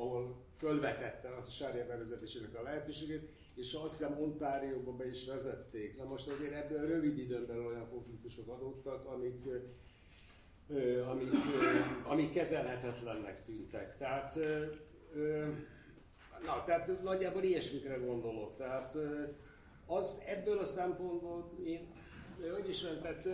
ahol, 0.00 0.44
fölvetette 0.56 1.34
azt 1.36 1.48
a 1.48 1.50
sárja 1.50 1.86
bevezetésének 1.86 2.54
a 2.58 2.62
lehetőségét, 2.62 3.28
és 3.54 3.72
azt 3.72 3.98
hiszem 3.98 4.20
Ontárióba 4.20 4.92
be 4.92 5.08
is 5.08 5.26
vezették. 5.26 5.96
Na 5.96 6.04
most 6.04 6.26
azért 6.26 6.52
ebből 6.52 6.86
rövid 6.86 7.18
időn 7.18 7.46
belül 7.46 7.66
olyan 7.66 7.88
konfliktusok 7.90 8.48
adottak, 8.48 9.06
amik, 9.06 9.44
amik, 11.10 11.32
amik 12.04 12.32
kezelhetetlennek 12.32 13.44
tűntek. 13.44 13.96
Tehát, 13.96 14.38
na, 16.44 16.64
tehát 16.64 17.02
nagyjából 17.02 17.42
ilyesmikre 17.42 17.96
gondolok. 17.96 18.56
Tehát 18.56 18.96
az 19.86 20.22
ebből 20.26 20.58
a 20.58 20.64
szempontból 20.64 21.52
én, 21.64 21.92
hogy 22.52 22.68
is 22.68 22.82
mondjam, 22.82 23.02
tehát 23.02 23.28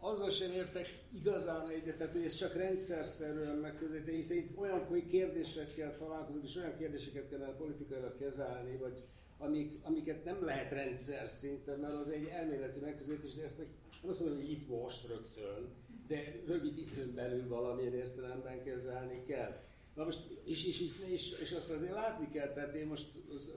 azzal 0.00 0.30
sem 0.30 0.52
értek 0.52 0.98
igazán 1.12 1.68
egyet, 1.68 1.96
tehát 1.96 2.12
hogy 2.12 2.24
ez 2.24 2.34
csak 2.34 2.54
rendszerszerűen 2.54 3.56
megközelíteni, 3.56 4.16
hiszen 4.16 4.36
itt 4.36 4.58
olyan 4.58 5.06
kérdésekkel 5.08 5.96
találkozunk, 5.98 6.44
és 6.44 6.56
olyan 6.56 6.76
kérdéseket 6.78 7.28
kellene 7.28 7.52
politikailag 7.52 8.18
kezelni, 8.18 8.76
vagy 8.76 9.02
amik, 9.38 9.78
amiket 9.82 10.24
nem 10.24 10.44
lehet 10.44 10.72
rendszer 10.72 11.28
szinten, 11.28 11.78
mert 11.78 11.92
az 11.92 12.08
egy 12.08 12.26
elméleti 12.26 12.80
megközelítés, 12.80 13.34
de 13.34 13.42
ezt 13.42 13.58
meg 13.58 13.66
nem 14.02 14.10
azt 14.10 14.20
mondom, 14.20 14.38
hogy 14.38 14.50
itt 14.50 14.68
most 14.68 15.08
rögtön, 15.08 15.68
de 16.06 16.40
rövid 16.46 16.78
időn 16.78 17.14
belül 17.14 17.48
valamilyen 17.48 17.94
értelemben 17.94 18.64
kezelni 18.64 19.24
kell. 19.26 19.62
Na 19.94 20.04
most, 20.04 20.20
és, 20.44 20.66
és, 20.66 20.80
és, 20.80 20.92
és, 21.06 21.38
és 21.40 21.52
azt 21.52 21.70
azért 21.70 21.92
látni 21.92 22.28
kell, 22.28 22.52
tehát 22.52 22.74
én 22.74 22.86
most, 22.86 23.06
az, 23.34 23.50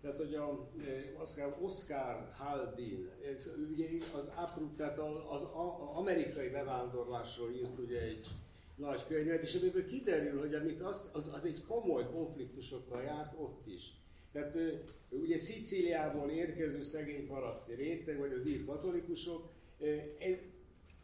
tehát 0.00 0.16
hogy 0.16 0.34
a 0.34 0.68
Oscar, 1.20 1.56
Oscar 1.60 2.32
Haldin, 2.38 3.10
ugye 3.70 3.88
az 4.12 4.28
Apruk, 4.34 4.76
tehát 4.76 4.98
az, 5.28 5.42
amerikai 5.94 6.48
bevándorlásról 6.48 7.50
írt 7.50 7.78
ugye 7.78 8.00
egy 8.00 8.26
nagy 8.76 9.06
könyvet, 9.06 9.42
és 9.42 9.54
amiből 9.54 9.86
kiderül, 9.86 10.40
hogy 10.40 10.54
amit 10.54 10.80
az, 10.80 11.10
az, 11.12 11.30
az 11.32 11.44
egy 11.44 11.64
komoly 11.68 12.06
konfliktusokkal 12.10 13.02
járt 13.02 13.34
ott 13.38 13.66
is. 13.66 13.92
Tehát 14.32 14.54
ő, 14.54 14.84
ugye 15.10 15.38
Szicíliából 15.38 16.30
érkező 16.30 16.82
szegény 16.82 17.26
paraszti 17.26 17.74
réteg, 17.74 18.18
vagy 18.18 18.32
az 18.32 18.46
ír 18.46 18.64
katolikusok, 18.64 19.48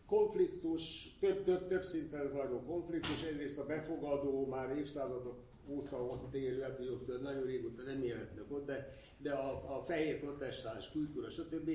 konfliktus, 0.07 1.09
több, 1.21 1.45
több, 1.45 1.69
több 1.69 1.83
szinten 1.83 2.29
zajló 2.29 2.61
konfliktus, 2.61 3.23
egyrészt 3.23 3.59
a 3.59 3.67
befogadó, 3.67 4.47
már 4.47 4.77
évszázadok 4.77 5.45
óta 5.69 6.04
ott 6.04 6.35
élő, 6.35 6.61
hát 6.61 6.81
ott 6.81 7.23
nagyon 7.23 7.45
régóta 7.45 7.83
nem 7.83 8.02
élhetnek 8.02 8.50
ott, 8.50 8.66
de, 8.66 8.95
de 9.19 9.33
a, 9.33 9.76
a 9.76 9.83
fehér 9.83 10.21
protestáns 10.21 10.90
kultúra, 10.90 11.31
stb. 11.31 11.71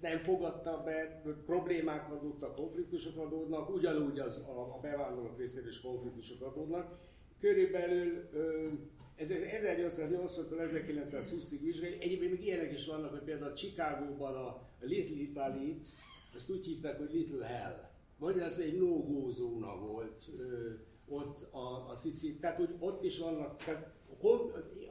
nem 0.00 0.18
fogadta 0.18 0.82
be, 0.84 1.22
problémák 1.46 2.12
adódtak, 2.12 2.54
konfliktusok 2.54 3.16
adódnak, 3.16 3.74
ugyanúgy 3.74 4.18
az 4.18 4.44
a, 4.48 4.60
a 4.76 4.78
bevándorlók 4.82 5.38
részéről 5.38 5.68
is 5.68 5.80
konfliktusok 5.80 6.42
adódnak. 6.42 6.98
Körülbelül 7.40 8.28
ö, 8.32 8.68
ez 9.16 9.30
1880-tól 9.32 10.70
1920-ig 10.74 11.58
vizsgálja. 11.62 11.98
Egyébként 11.98 12.30
még 12.30 12.44
ilyenek 12.44 12.72
is 12.72 12.86
vannak, 12.86 13.10
hogy 13.10 13.22
például 13.22 13.52
Chicagóban 13.52 14.34
a 14.34 14.68
Little 14.80 15.20
Italy-t, 15.20 15.86
ezt 16.34 16.50
úgy 16.50 16.66
hívták, 16.66 16.98
hogy 16.98 17.12
Little 17.12 17.46
Hell. 17.46 17.90
Vagy 18.18 18.38
ez 18.38 18.58
egy 18.58 18.78
no 18.78 19.02
volt 19.78 20.22
ott 21.10 21.52
a, 21.52 21.88
a 21.90 21.94
Szicíli. 21.94 22.38
Tehát, 22.38 22.56
hogy 22.56 22.76
ott 22.78 23.02
is 23.02 23.18
vannak, 23.18 23.56
tehát 23.56 23.90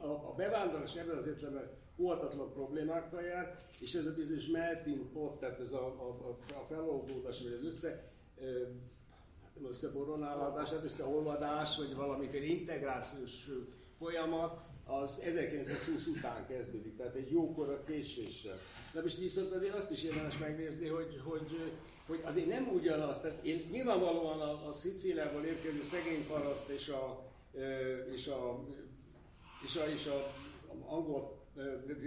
a, 0.00 0.06
a 0.06 0.34
bevándorlás 0.36 0.96
ebben 0.96 1.16
az 1.16 1.26
értelemben 1.26 1.70
óvatatlan 1.98 2.52
problémákkal 2.52 3.22
jár, 3.22 3.58
és 3.80 3.94
ez 3.94 4.06
a 4.06 4.14
bizonyos 4.14 4.46
melting 4.46 5.06
pot, 5.12 5.38
tehát 5.38 5.60
ez 5.60 5.72
a, 5.72 5.86
a, 5.86 6.38
a 6.60 6.64
felolgódás, 6.64 7.42
vagy 7.42 7.52
az 7.52 7.64
össze, 7.64 8.12
hát 9.42 9.68
összeboronálódás, 9.68 10.70
hát 10.70 10.84
összeolvadás, 10.84 11.76
vagy 11.76 11.94
valamiféle 11.94 12.44
integrációs 12.44 13.48
folyamat 13.98 14.62
az 14.84 15.20
1920 15.20 16.06
után 16.06 16.46
kezdődik, 16.46 16.96
tehát 16.96 17.14
egy 17.14 17.30
jókora 17.30 17.84
késéssel. 17.84 18.58
De 18.92 19.02
most 19.02 19.18
viszont 19.18 19.52
azért 19.52 19.74
azt 19.74 19.90
is 19.90 20.02
érdemes 20.02 20.38
megnézni, 20.38 20.88
hogy, 20.88 21.20
hogy, 21.24 21.72
hogy 22.10 22.20
azért 22.24 22.46
nem 22.46 22.68
ugyanaz, 22.68 23.20
tehát 23.20 23.44
én 23.44 23.68
nyilvánvalóan 23.70 24.40
a, 24.40 24.68
a 24.68 24.72
Szicíliából 24.72 25.44
érkező 25.44 25.82
szegény 25.82 26.26
paraszt 26.26 26.70
és 26.70 26.88
a, 26.88 27.32
és 28.12 28.26
a, 28.26 28.64
és 29.64 29.76
a, 29.76 29.90
és 29.94 30.06
a 30.06 30.32
angol 30.86 31.38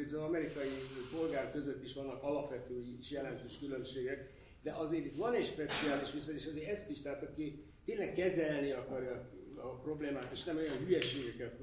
az 0.05 0.13
amerikai 0.13 0.69
polgár 1.15 1.51
között 1.51 1.83
is 1.83 1.93
vannak 1.93 2.23
alapvető 2.23 2.83
és 2.99 3.11
jelentős 3.11 3.59
különbségek, 3.59 4.31
de 4.63 4.71
azért 4.71 5.05
itt 5.05 5.15
van 5.15 5.33
egy 5.33 5.45
speciális 5.45 6.11
viszony, 6.11 6.35
és 6.35 6.47
azért 6.47 6.69
ezt 6.69 6.89
is, 6.89 7.01
tehát 7.01 7.23
aki 7.23 7.63
tényleg 7.85 8.13
kezelni 8.13 8.71
akarja 8.71 9.29
a 9.55 9.67
problémát, 9.67 10.31
és 10.31 10.43
nem 10.43 10.57
olyan 10.57 10.77
hülyeségeket 10.85 11.53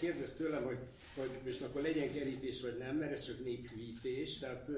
kérdez 0.00 0.36
tőlem, 0.36 0.64
hogy, 0.64 0.78
hogy 1.16 1.30
most 1.44 1.62
akkor 1.62 1.82
legyen 1.82 2.12
kerítés 2.12 2.60
vagy 2.60 2.78
nem, 2.78 2.96
mert 2.96 3.12
ez 3.12 3.24
csak 3.24 3.44
néphűítés, 3.44 4.38
tehát 4.38 4.70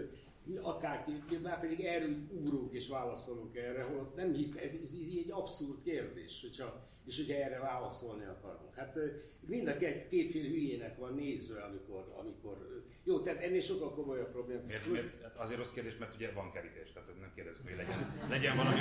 akárki, 0.62 1.12
már 1.42 1.60
pedig 1.60 1.80
erről 1.80 2.16
úrunk 2.30 2.72
és 2.72 2.88
válaszolunk 2.88 3.56
erre, 3.56 3.82
holott 3.82 4.16
nem 4.16 4.32
hisz, 4.32 4.56
ez, 4.56 4.72
ez, 4.72 4.80
ez 4.82 4.92
egy 4.92 5.30
abszurd 5.30 5.82
kérdés, 5.82 6.40
hogyha 6.40 6.90
és 7.06 7.18
ugye 7.18 7.44
erre 7.44 7.58
válaszolni 7.58 8.24
akarunk. 8.24 8.74
Hát 8.74 8.98
mind 9.46 9.68
a 9.68 9.76
két, 9.76 10.08
kétféle 10.08 10.48
hülyének 10.48 10.98
van 10.98 11.14
nézve, 11.14 11.62
amikor, 11.62 12.14
amikor 12.18 12.82
jó, 13.04 13.20
tehát 13.20 13.42
ennél 13.42 13.60
sokkal 13.60 13.94
komolyabb 13.94 14.30
probléma. 14.30 14.60
Miért, 14.66 14.86
miért? 14.86 15.22
Hát 15.22 15.36
azért 15.36 15.58
rossz 15.58 15.72
kérdés, 15.72 15.96
mert 15.98 16.14
ugye 16.14 16.32
van 16.32 16.52
kerítés, 16.52 16.92
tehát 16.92 17.08
nem 17.20 17.32
kérdezünk, 17.34 17.68
hogy 17.68 17.76
legyen, 17.76 18.26
legyen 18.28 18.56
valami, 18.56 18.80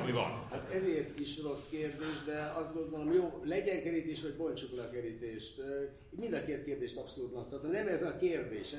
ami 0.00 0.12
van. 0.12 0.46
Hát 0.50 0.72
ezért 0.72 1.18
is 1.18 1.42
rossz 1.42 1.68
kérdés, 1.68 2.22
de 2.26 2.52
azt 2.56 2.74
gondolom, 2.74 3.12
jó, 3.12 3.42
legyen 3.44 3.82
kerítés, 3.82 4.22
vagy 4.22 4.36
bontsuk 4.36 4.76
le 4.76 4.82
a 4.82 4.90
kerítést. 4.90 5.62
Mind 6.10 6.32
a 6.32 6.44
két 6.44 6.64
kérdést 6.64 6.96
abszurdnak 6.96 7.50
tartom. 7.50 7.70
Nem 7.70 7.86
ez 7.86 8.02
a 8.02 8.16
kérdés. 8.16 8.72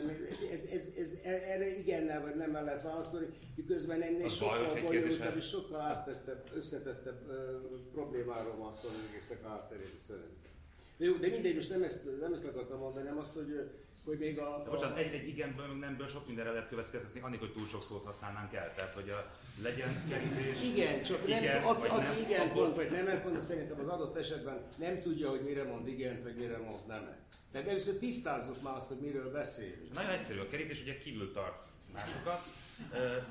Ez, 0.52 0.64
ez, 0.72 0.90
ez, 0.98 1.18
erre 1.24 1.78
igennel 1.78 2.23
vagy 2.24 2.36
nem 2.36 2.54
lehet 2.54 2.84
válaszolni, 2.84 3.28
miközben 3.56 4.02
ennél 4.02 4.26
az 4.26 4.34
sokkal 4.34 4.80
bonyolultabb 4.82 5.38
és 5.38 5.46
sokkal 5.46 5.80
áttettebb, 5.80 6.50
összetettebb 6.56 7.22
problémáról 7.92 8.56
van 8.56 8.72
szó, 8.72 8.90
egésznek 9.10 9.44
átterjedő 9.44 9.98
szerintem. 9.98 10.52
De 10.98 11.06
jó, 11.06 11.14
de 11.14 11.28
mindegy, 11.28 11.56
most 11.56 11.70
nem 11.70 11.84
ezt, 11.84 12.20
nem 12.20 12.34
ezt 12.34 12.46
akartam 12.46 12.80
mondani, 12.80 13.06
nem 13.06 13.18
azt, 13.18 13.34
hogy 13.34 13.70
hogy 14.06 14.18
még 14.18 14.40
a... 14.40 14.62
De 14.64 14.70
bocsánat, 14.70 14.98
egy, 14.98 15.14
egy 15.14 15.28
igenből, 15.28 15.68
nemből 15.80 16.08
sok 16.08 16.28
mindenre 16.28 16.52
lehet 16.52 16.68
következni, 16.68 17.20
annélkül, 17.20 17.48
hogy 17.48 17.58
túl 17.58 17.68
sok 17.68 17.84
szót 17.84 18.04
használnánk 18.04 18.54
el. 18.54 18.74
Tehát, 18.76 18.94
hogy 18.94 19.10
a, 19.10 19.32
legyen 19.62 20.04
kerítés... 20.10 20.64
Igen, 20.64 21.04
csak 21.04 21.28
nem, 21.28 21.44
igen, 21.44 21.64
aki, 21.64 21.88
aki 21.88 22.02
nem, 22.02 22.18
igen 22.26 22.48
akkor... 22.48 22.62
mond, 22.62 22.76
vagy 22.76 22.92
nem 22.92 23.22
mond, 23.24 23.42
szerintem 23.42 23.80
az 23.80 23.88
adott 23.88 24.18
esetben 24.18 24.68
nem 24.78 25.02
tudja, 25.02 25.30
hogy 25.30 25.42
mire 25.42 25.64
mond 25.64 25.88
igen, 25.88 26.24
vagy 26.24 26.36
mire 26.36 26.58
mond 26.58 26.86
nem. 26.88 27.16
Tehát 27.52 27.68
először 27.68 27.98
tisztázzuk 27.98 28.62
már 28.62 28.76
azt, 28.76 28.88
hogy 28.88 29.00
miről 29.00 29.32
beszélünk. 29.32 29.94
Nagyon 29.94 30.12
egyszerű, 30.12 30.40
a 30.40 30.48
kerítés 30.48 30.82
ugye 30.82 30.98
kívül 30.98 31.32
tart 31.32 31.73
másokat, 31.94 32.42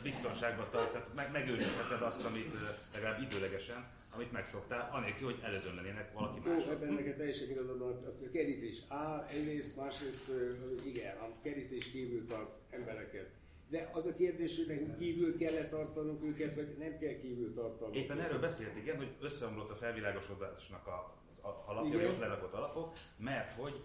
biztonságban 0.02 0.66
tart, 0.70 0.92
tehát 0.92 1.14
meg, 1.14 1.30
megőrizheted 1.32 2.02
azt, 2.02 2.24
amit 2.24 2.52
legalább 2.92 3.22
időlegesen 3.22 4.00
amit 4.14 4.32
megszoktál, 4.32 4.90
anélkül, 4.92 5.24
hogy 5.24 5.40
előzönlenének 5.42 6.12
valaki 6.12 6.40
más. 6.44 6.64
Jó, 6.64 6.70
ebben 6.70 6.92
neked 6.92 7.16
teljesen 7.16 7.50
igazad 7.50 7.78
van, 7.78 8.04
a 8.26 8.30
kerítés 8.32 8.82
áll, 8.88 9.26
egyrészt, 9.30 9.76
másrészt 9.76 10.30
igen, 10.84 11.16
a 11.16 11.28
kerítés 11.42 11.90
kívül 11.90 12.26
tart 12.26 12.50
embereket. 12.70 13.30
De 13.68 13.90
az 13.92 14.06
a 14.06 14.14
kérdés, 14.14 14.56
hogy 14.56 14.66
nekünk 14.66 14.98
kívül 14.98 15.38
kell 15.38 15.64
tartanunk 15.64 16.24
őket, 16.24 16.54
vagy 16.54 16.76
nem 16.78 16.98
kell 16.98 17.20
kívül 17.20 17.54
tartanunk. 17.54 17.96
Éppen 17.96 18.20
erről 18.20 18.40
beszélt, 18.40 18.76
igen, 18.76 18.96
hogy 18.96 19.10
összeomlott 19.20 19.70
a 19.70 19.74
felvilágosodásnak 19.74 20.86
a, 20.86 21.14
az 21.32 21.38
alapja, 21.66 22.08
az 22.08 22.18
lerakott 22.18 22.52
alapok, 22.52 22.92
mert 23.16 23.52
hogy 23.52 23.82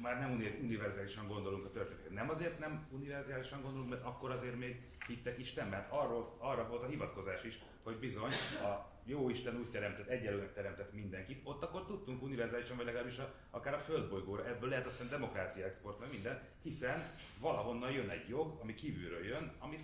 már 0.00 0.18
nem 0.18 0.58
univerzálisan 0.62 1.26
gondolunk 1.26 1.64
a 1.64 1.70
történetre. 1.70 2.14
Nem 2.14 2.30
azért 2.30 2.58
nem 2.58 2.86
univerzálisan 2.90 3.62
gondolunk, 3.62 3.90
mert 3.90 4.04
akkor 4.04 4.30
azért 4.30 4.58
még 4.58 4.80
hittek 5.06 5.38
Isten, 5.38 5.68
mert 5.68 5.92
arról, 5.92 6.36
arra 6.38 6.68
volt 6.68 6.82
a 6.82 6.86
hivatkozás 6.86 7.44
is, 7.44 7.58
hogy 7.82 7.96
bizony 7.96 8.32
a 8.62 8.96
jó 9.04 9.30
Isten 9.30 9.56
úgy 9.56 9.70
teremtett, 9.70 10.06
egyelőnek 10.06 10.52
teremtett 10.52 10.92
mindenkit, 10.92 11.40
ott 11.44 11.62
akkor 11.62 11.84
tudtunk 11.84 12.22
univerzálisan, 12.22 12.76
vagy 12.76 12.86
legalábbis 12.86 13.18
a, 13.18 13.34
akár 13.50 13.74
a 13.74 13.78
földbolygóra, 13.78 14.46
ebből 14.46 14.68
lehet 14.68 14.86
aztán 14.86 15.08
demokrácia 15.08 15.64
export, 15.64 16.00
meg 16.00 16.10
minden, 16.10 16.42
hiszen 16.62 17.10
valahonnan 17.38 17.90
jön 17.90 18.08
egy 18.08 18.28
jog, 18.28 18.58
ami 18.62 18.74
kívülről 18.74 19.24
jön, 19.24 19.52
amit 19.58 19.82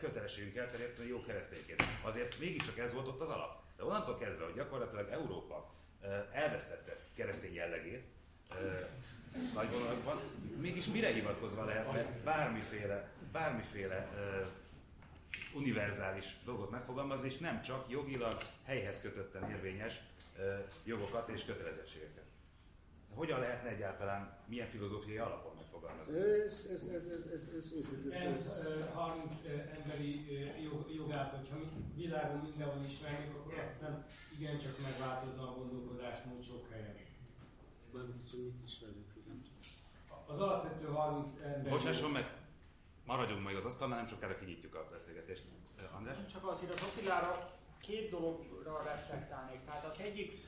kötelességünk 0.00 0.56
elterjeszteni 0.56 1.08
jó 1.08 1.22
keresztényként. 1.22 1.82
Azért 2.02 2.38
mégiscsak 2.38 2.78
ez 2.78 2.94
volt 2.94 3.06
ott 3.06 3.20
az 3.20 3.28
alap. 3.28 3.62
De 3.76 3.84
onnantól 3.84 4.18
kezdve, 4.18 4.44
hogy 4.44 4.54
gyakorlatilag 4.54 5.08
Európa 5.10 5.74
elvesztette 6.32 6.94
keresztény 7.14 7.54
jellegét, 7.54 8.04
nagy 9.54 9.70
vonalakban, 9.70 10.20
mégis 10.60 10.86
mire 10.86 11.12
hivatkozva 11.12 11.64
lehet 11.64 12.08
bármiféle, 12.24 13.10
bármiféle 13.32 14.08
univerzális 15.54 16.36
dolgot 16.44 16.70
megfogalmazni, 16.70 17.26
és 17.26 17.38
nem 17.38 17.62
csak 17.62 17.90
jogilag 17.90 18.38
helyhez 18.64 19.00
kötötten 19.00 19.50
érvényes 19.50 20.00
jogokat 20.84 21.28
és 21.28 21.44
kötelezettségeket. 21.44 22.24
Hogyan 23.14 23.40
lehetne 23.40 23.68
egyáltalán, 23.68 24.36
milyen 24.46 24.66
filozófiai 24.66 25.16
alapon 25.16 25.52
megfogalmazni? 25.56 26.16
Ez, 26.18 26.68
ez, 26.72 26.84
ez, 26.84 27.06
ez, 27.06 27.26
ez, 27.32 27.50
ez, 27.56 27.72
ez, 27.78 28.12
ez, 28.12 28.36
ez 28.36 28.64
30 28.92 29.32
emberi 29.82 30.24
jogát, 30.96 31.30
hogyha 31.30 31.56
világon 31.94 32.40
mindenhol 32.50 32.84
ismerjük, 32.84 33.34
akkor 33.34 33.58
azt 33.58 33.72
hiszem 33.72 34.04
igencsak 34.38 34.78
megváltozna 34.82 35.42
a 35.42 35.54
gondolkodásmód 35.54 36.44
sok 36.44 36.70
helyen. 36.70 36.96
Az 40.28 40.40
alapvető 40.40 40.86
30 40.86 41.28
ember... 41.44 41.72
Bocsásson 41.72 42.10
meg, 42.10 42.32
maradjunk 43.04 43.44
meg 43.44 43.56
az 43.56 43.64
asztalnál, 43.64 43.96
nem 43.96 44.06
sokára 44.06 44.38
kinyitjuk 44.38 44.74
a 44.74 44.88
beszélgetést. 44.90 45.42
András? 45.96 46.16
Csak 46.32 46.46
azért 46.46 46.72
az 46.72 46.82
Attilára 46.82 47.50
két 47.80 48.10
dologra 48.10 48.82
reflektálnék. 48.82 49.64
Tehát 49.64 49.84
az 49.84 50.00
egyik 50.00 50.46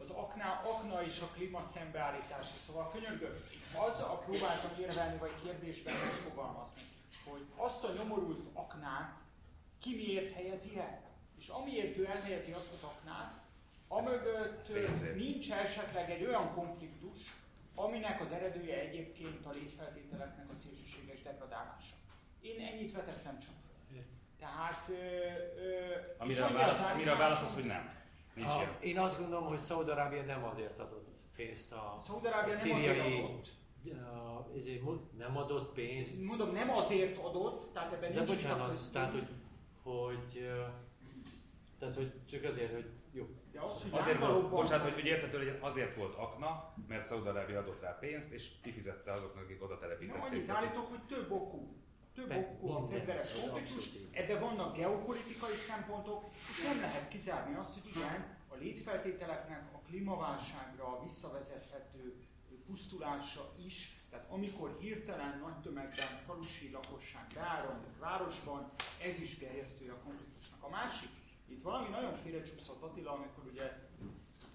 az 0.00 0.10
akna, 0.10 0.62
akna 0.64 1.02
és 1.02 1.20
a 1.20 1.26
klíma 1.26 1.62
szembeállítása. 1.62 2.54
Szóval 2.66 2.90
könyörgöm, 2.90 3.34
azzal 3.76 4.18
próbáltam 4.18 4.70
érvelni, 4.80 5.18
vagy 5.18 5.32
kérdésben 5.42 5.94
megfogalmazni, 5.94 6.82
hogy 7.24 7.46
azt 7.56 7.84
a 7.84 7.92
nyomorult 7.92 8.40
aknát 8.52 9.14
ki 9.80 9.94
miért 9.94 10.34
helyezi 10.34 10.78
el. 10.78 11.02
És 11.38 11.48
amiért 11.48 11.96
ő 11.96 12.06
elhelyezi 12.06 12.52
azt 12.52 12.72
az 12.72 12.82
aknát, 12.82 13.34
amögött 13.88 14.68
nincs 15.14 15.52
esetleg 15.52 16.10
egy 16.10 16.24
olyan 16.24 16.54
konfliktus, 16.54 17.18
aminek 17.76 18.20
az 18.20 18.32
eredője 18.32 18.78
egyébként 18.80 19.46
a 19.46 19.50
létfeltételeknek 19.50 20.50
a 20.50 20.54
szélsőséges 20.54 21.22
degradálása. 21.22 21.94
Én 22.40 22.60
ennyit 22.60 22.92
vetettem 22.92 23.38
csak 23.38 23.54
fel. 23.66 24.04
Tehát... 24.38 24.88
Ö, 24.88 24.94
ö, 25.60 25.94
amire, 26.18 26.44
a 26.44 26.52
válasz, 26.52 26.92
amire 26.92 27.12
a 27.12 27.16
válasz 27.16 27.42
az, 27.42 27.54
hogy 27.54 27.64
nem. 27.64 27.94
Nincs 28.34 28.48
a, 28.48 28.76
én 28.80 28.98
azt 28.98 29.18
gondolom, 29.18 29.44
hogy 29.44 29.58
Szaudarábia 29.58 30.22
nem 30.22 30.44
azért 30.44 30.78
adott 30.78 31.08
pénzt 31.36 31.72
a, 31.72 31.94
a 31.94 32.50
szíriai... 32.50 33.20
Nem. 33.20 33.40
Uh, 33.84 34.56
ezért 34.56 34.82
nem 35.18 35.36
adott 35.36 35.72
pénzt. 35.72 36.22
Mondom, 36.22 36.52
nem 36.52 36.70
azért 36.70 37.18
adott, 37.18 37.72
tehát 37.72 37.92
ebben 37.92 38.12
De 38.12 38.16
nincs 38.16 38.30
bocsánat, 38.30 38.92
tehát, 38.92 39.12
hogy, 39.12 39.28
hogy, 39.82 40.48
tehát, 41.78 41.94
hogy 41.94 42.12
csak 42.30 42.44
azért, 42.44 42.72
hogy 42.72 42.90
jó. 43.12 43.26
De 43.52 43.60
az, 43.60 43.82
hogy 43.82 44.00
azért 44.00 44.18
volt, 44.18 44.48
bocsánat, 44.50 44.84
hogy, 44.84 44.94
hogy 44.94 45.06
értető 45.06 45.38
legyen, 45.38 45.58
azért 45.60 45.94
volt 45.94 46.14
akna, 46.14 46.74
mert 46.88 47.06
Szaudarábia 47.06 47.58
adott 47.58 47.80
rá 47.80 47.98
pénzt, 48.00 48.32
és 48.32 48.50
kifizette 48.62 49.12
azoknak, 49.12 49.44
akik 49.44 49.62
oda 49.62 49.78
telepítették. 49.78 50.22
Nem, 50.22 50.32
annyit 50.32 50.50
állítok, 50.50 50.88
hogy 50.88 51.02
több 51.06 51.30
okú 51.30 51.84
több 52.16 52.36
okú 52.36 52.70
a 52.70 52.86
fegyveres 52.86 53.40
konfliktus, 53.40 53.88
ebben 54.12 54.40
vannak 54.40 54.76
geopolitikai 54.76 55.54
szempontok, 55.54 56.24
és 56.50 56.62
nem 56.62 56.80
lehet 56.80 57.08
kizárni 57.08 57.54
azt, 57.54 57.74
hogy 57.74 57.90
igen, 57.96 58.36
a 58.48 58.54
létfeltételeknek 58.54 59.68
a 59.72 59.78
klímaválságra 59.78 61.00
visszavezethető 61.02 62.14
pusztulása 62.66 63.52
is, 63.66 64.00
tehát 64.10 64.26
amikor 64.30 64.76
hirtelen 64.80 65.38
nagy 65.38 65.60
tömegben 65.60 66.06
falusi 66.26 66.70
lakosság 66.70 67.26
beáram 67.34 67.84
egy 67.88 67.98
városban, 67.98 68.70
ez 69.02 69.20
is 69.20 69.38
gerjesztő 69.38 69.90
a 69.90 70.04
konfliktusnak. 70.04 70.62
A 70.62 70.68
másik, 70.68 71.08
itt 71.48 71.62
valami 71.62 71.88
nagyon 71.88 72.14
félrecsúszott 72.14 72.82
Attila, 72.82 73.12
amikor 73.12 73.44
ugye 73.52 73.72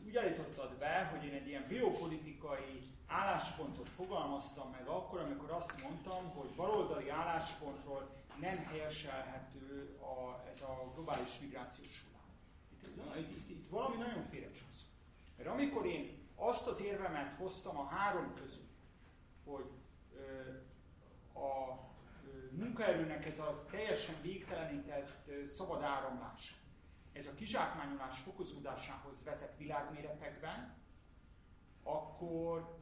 úgy 0.05 0.17
állítottad 0.17 0.77
be, 0.77 1.03
hogy 1.03 1.23
én 1.27 1.33
egy 1.33 1.47
ilyen 1.47 1.65
biopolitikai 1.67 2.91
álláspontot 3.07 3.89
fogalmaztam 3.89 4.69
meg 4.71 4.87
akkor, 4.87 5.19
amikor 5.19 5.51
azt 5.51 5.81
mondtam, 5.81 6.29
hogy 6.29 6.49
baloldali 6.55 7.09
álláspontról 7.09 8.09
nem 8.39 8.57
helyeselhető 8.57 9.97
a, 9.99 10.49
ez 10.51 10.61
a 10.61 10.91
globális 10.93 11.39
migrációs 11.39 12.03
hullám. 12.03 13.17
Itt, 13.17 13.29
itt, 13.29 13.37
itt, 13.37 13.49
itt 13.49 13.69
valami 13.69 13.95
nagyon 13.95 14.23
félrecsúszott. 14.23 14.89
Mert 15.37 15.49
amikor 15.49 15.85
én 15.85 16.29
azt 16.35 16.67
az 16.67 16.81
érvemet 16.81 17.35
hoztam 17.37 17.77
a 17.77 17.85
három 17.85 18.33
közül, 18.33 18.67
hogy 19.45 19.71
ö, 20.15 20.19
a 21.39 21.79
ö, 22.25 22.55
munkaerőnek 22.55 23.25
ez 23.25 23.39
a 23.39 23.65
teljesen 23.71 24.15
végtelenített 24.21 25.27
ö, 25.27 25.45
szabad 25.45 25.81
áramlása, 25.81 26.53
ez 27.13 27.27
a 27.27 27.33
kizsákmányolás 27.33 28.19
fokozódásához 28.19 29.23
vezet 29.23 29.57
világméretekben, 29.57 30.73
akkor 31.83 32.79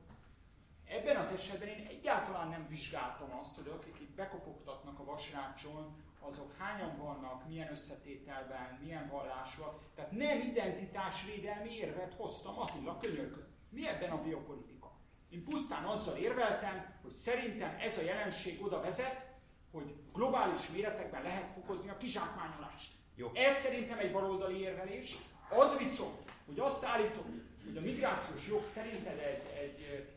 ebben 0.85 1.15
az 1.15 1.31
esetben 1.31 1.67
én 1.67 1.85
egyáltalán 1.87 2.47
nem 2.47 2.67
vizsgáltam 2.67 3.37
azt, 3.39 3.55
hogy 3.55 3.67
akik 3.67 3.99
itt 3.99 4.15
bekopogtatnak 4.15 4.99
a 4.99 5.03
vasrácson, 5.03 6.07
azok 6.19 6.55
hányan 6.57 6.97
vannak, 6.97 7.47
milyen 7.47 7.71
összetételben, 7.71 8.79
milyen 8.81 9.07
vallásúak. 9.07 9.79
Tehát 9.95 10.11
nem 10.11 10.39
identitásvédelmi 10.39 11.75
érvet 11.75 12.13
hoztam 12.13 12.59
Attila 12.59 12.97
könyörgön. 12.97 13.47
Mi 13.69 13.87
ebben 13.87 14.11
a 14.11 14.21
biopolitika? 14.21 14.91
Én 15.29 15.43
pusztán 15.43 15.83
azzal 15.83 16.17
érveltem, 16.17 16.95
hogy 17.01 17.11
szerintem 17.11 17.75
ez 17.79 17.97
a 17.97 18.01
jelenség 18.01 18.63
oda 18.63 18.81
vezet, 18.81 19.27
hogy 19.71 19.95
globális 20.13 20.69
méretekben 20.69 21.21
lehet 21.21 21.53
fokozni 21.53 21.89
a 21.89 21.97
kizsákmányolást. 21.97 22.93
Jó. 23.19 23.31
Ez 23.33 23.55
szerintem 23.55 23.99
egy 23.99 24.11
baloldali 24.11 24.59
érvelés. 24.61 25.15
Az 25.49 25.77
viszont, 25.77 26.17
hogy 26.45 26.59
azt 26.59 26.83
állítom, 26.83 27.25
hogy 27.65 27.77
a 27.77 27.81
migrációs 27.81 28.47
jog 28.47 28.65
szerinted 28.65 29.17
egy, 29.19 29.43
egy 29.63 30.07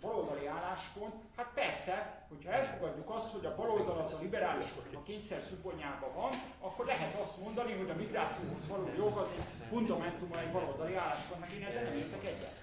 baloldali 0.00 0.46
álláspont, 0.46 1.14
hát 1.36 1.50
persze, 1.54 2.26
hogyha 2.28 2.52
elfogadjuk 2.52 3.10
azt, 3.10 3.30
hogy 3.30 3.46
a 3.46 3.54
baloldal 3.54 3.98
az 3.98 4.12
a 4.12 4.18
liberálisok 4.20 4.86
a 4.94 5.02
kényszer 5.02 5.40
szubonyában 5.40 6.14
van, 6.14 6.30
akkor 6.60 6.86
lehet 6.86 7.20
azt 7.20 7.40
mondani, 7.40 7.72
hogy 7.72 7.90
a 7.90 7.94
migrációhoz 7.94 8.68
való 8.68 8.90
jog 8.96 9.16
az 9.16 9.30
egy 9.36 9.66
fundamentuma 9.68 10.40
egy 10.40 10.52
baloldali 10.52 10.94
álláspontnak. 10.94 11.50
Én 11.50 11.64
ezzel 11.64 11.82
nem 11.82 11.96
értek 11.96 12.24
egyet. 12.24 12.62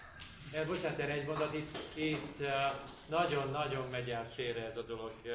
Eh, 0.54 0.67
bocsánat, 0.67 0.99
erre 0.99 1.13
egy 1.13 1.25
mondat, 1.25 1.54
itt, 1.54 1.78
itt 1.95 2.41
eh, 2.41 2.71
nagyon-nagyon 3.10 3.88
megy 3.91 4.10
el 4.10 4.30
félre 4.30 4.65
ez 4.65 4.78
a 4.78 4.82
dolog. 4.82 5.12
Eh, 5.23 5.32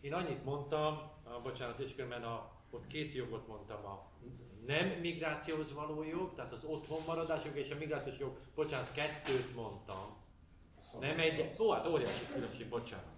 Én 0.00 0.14
annyit 0.14 0.44
mondtam, 0.44 1.00
a, 1.24 1.40
bocsánat, 1.42 1.78
és 1.78 1.94
különben 1.94 2.22
a, 2.22 2.57
ott 2.70 2.86
két 2.86 3.14
jogot 3.14 3.46
mondtam, 3.46 3.84
a 3.84 4.06
nem 4.66 4.88
migrációhoz 4.88 5.74
való 5.74 6.02
jog, 6.02 6.34
tehát 6.34 6.52
az 6.52 6.64
otthon 6.64 6.98
maradások 7.06 7.56
és 7.56 7.70
a 7.70 7.78
migrációs 7.78 8.18
jog, 8.18 8.38
bocsánat, 8.54 8.92
kettőt 8.92 9.54
mondtam. 9.54 10.16
Nem 11.00 11.18
egy, 11.18 11.54
ó, 11.58 11.70
hát 11.70 11.86
óriási 11.86 12.26
különbség, 12.32 12.68
bocsánat. 12.68 13.16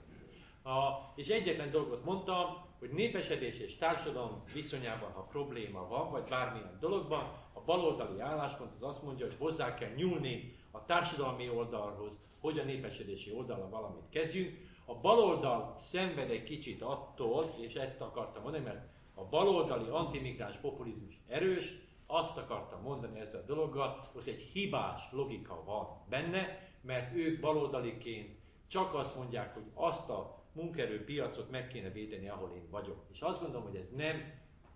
A, 0.62 1.12
és 1.14 1.28
egyetlen 1.28 1.70
dolgot 1.70 2.04
mondtam, 2.04 2.68
hogy 2.78 2.90
népesedés 2.90 3.58
és 3.58 3.76
társadalom 3.76 4.42
viszonyában, 4.52 5.12
ha 5.12 5.20
probléma 5.20 5.88
van, 5.88 6.10
vagy 6.10 6.24
bármilyen 6.28 6.76
dologban, 6.80 7.32
a 7.52 7.60
baloldali 7.60 8.20
álláspont 8.20 8.74
az 8.74 8.82
azt 8.82 9.02
mondja, 9.02 9.26
hogy 9.26 9.36
hozzá 9.38 9.74
kell 9.74 9.90
nyúlni 9.90 10.56
a 10.70 10.84
társadalmi 10.84 11.48
oldalhoz, 11.48 12.20
hogy 12.40 12.58
a 12.58 12.64
népesedési 12.64 13.32
oldalra 13.32 13.68
valamit 13.68 14.08
kezdjünk. 14.10 14.68
A 14.84 14.94
baloldal 14.94 15.74
szenved 15.78 16.30
egy 16.30 16.42
kicsit 16.42 16.82
attól, 16.82 17.44
és 17.60 17.74
ezt 17.74 18.00
akartam 18.00 18.42
mondani, 18.42 18.64
mert 18.64 18.88
a 19.20 19.28
baloldali 19.28 19.88
antimigráns 19.88 20.56
populizmus 20.56 21.20
erős, 21.28 21.88
azt 22.06 22.36
akartam 22.36 22.82
mondani 22.82 23.20
ezzel 23.20 23.40
a 23.40 23.44
dologgal, 23.46 24.00
hogy 24.12 24.22
egy 24.26 24.40
hibás 24.40 25.02
logika 25.10 25.62
van 25.64 25.86
benne, 26.08 26.68
mert 26.80 27.16
ők 27.16 27.40
baloldaliként 27.40 28.38
csak 28.66 28.94
azt 28.94 29.16
mondják, 29.16 29.54
hogy 29.54 29.64
azt 29.74 30.10
a 30.10 30.44
munkerőpiacot 30.52 31.50
meg 31.50 31.66
kéne 31.66 31.90
védeni, 31.90 32.28
ahol 32.28 32.52
én 32.56 32.70
vagyok. 32.70 33.04
És 33.12 33.20
azt 33.20 33.40
gondolom, 33.40 33.66
hogy 33.66 33.76
ez 33.76 33.88
nem 33.88 34.32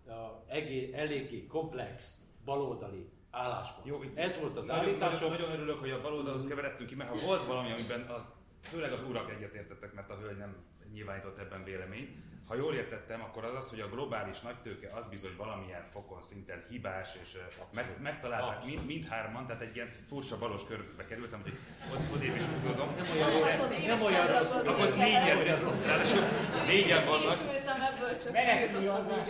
uh, 0.07 0.14
egé, 0.46 0.92
eléggé 0.92 1.46
komplex 1.46 2.18
baloldali 2.44 3.09
álláspont. 3.30 3.87
Jó, 3.87 4.00
ez 4.14 4.40
volt 4.40 4.57
az 4.57 4.66
nagyon, 4.66 4.85
állításom. 4.85 5.30
Nagyon, 5.30 5.46
nagyon 5.46 5.61
örülök, 5.61 5.80
hogy 5.80 5.90
a 5.90 6.00
baloldalhoz 6.00 6.46
keveredtünk 6.46 6.88
ki, 6.88 6.94
mert 6.94 7.20
ha 7.20 7.26
volt 7.26 7.46
valami, 7.46 7.70
amiben 7.70 8.00
a, 8.00 8.33
főleg 8.62 8.92
az 8.92 9.02
urak 9.09 9.30
egyetértettek, 9.30 9.94
mert 9.94 10.11
a 10.11 10.16
hölgy 10.16 10.37
nem 10.37 10.57
nyilvánított 10.94 11.38
ebben 11.38 11.64
véleményt. 11.64 12.11
Ha 12.48 12.54
jól 12.54 12.74
értettem, 12.74 13.20
akkor 13.22 13.44
az 13.44 13.54
az, 13.54 13.68
hogy 13.68 13.80
a 13.80 13.88
globális 13.88 14.40
nagytőke 14.40 14.88
az 14.96 15.07
bizony 15.07 15.35
valamilyen 15.37 15.85
fokon 15.90 16.22
szinten 16.22 16.64
hibás, 16.68 17.09
és 17.22 17.38
meg, 17.72 17.96
megtalálták 18.02 18.64
mind, 18.64 18.87
mindhárman, 18.87 19.46
tehát 19.46 19.62
egy 19.62 19.76
ilyen 19.76 19.90
furcsa 20.09 20.38
balos 20.38 20.64
körbe 20.64 21.04
kerültem, 21.04 21.40
hogy 21.42 21.59
ott, 21.92 22.14
odébb 22.14 22.37
is 22.37 22.42
húzódom. 22.42 22.94
Nem 22.96 23.07
olyan, 23.16 23.40
nem, 23.40 23.87
nem 23.87 24.02
olyan 24.02 24.26
rossz. 24.26 24.66
Akkor 24.66 24.94
négyen, 24.94 25.44
ráadásul 25.87 26.22
négyen 26.66 27.07
vannak. 27.07 27.38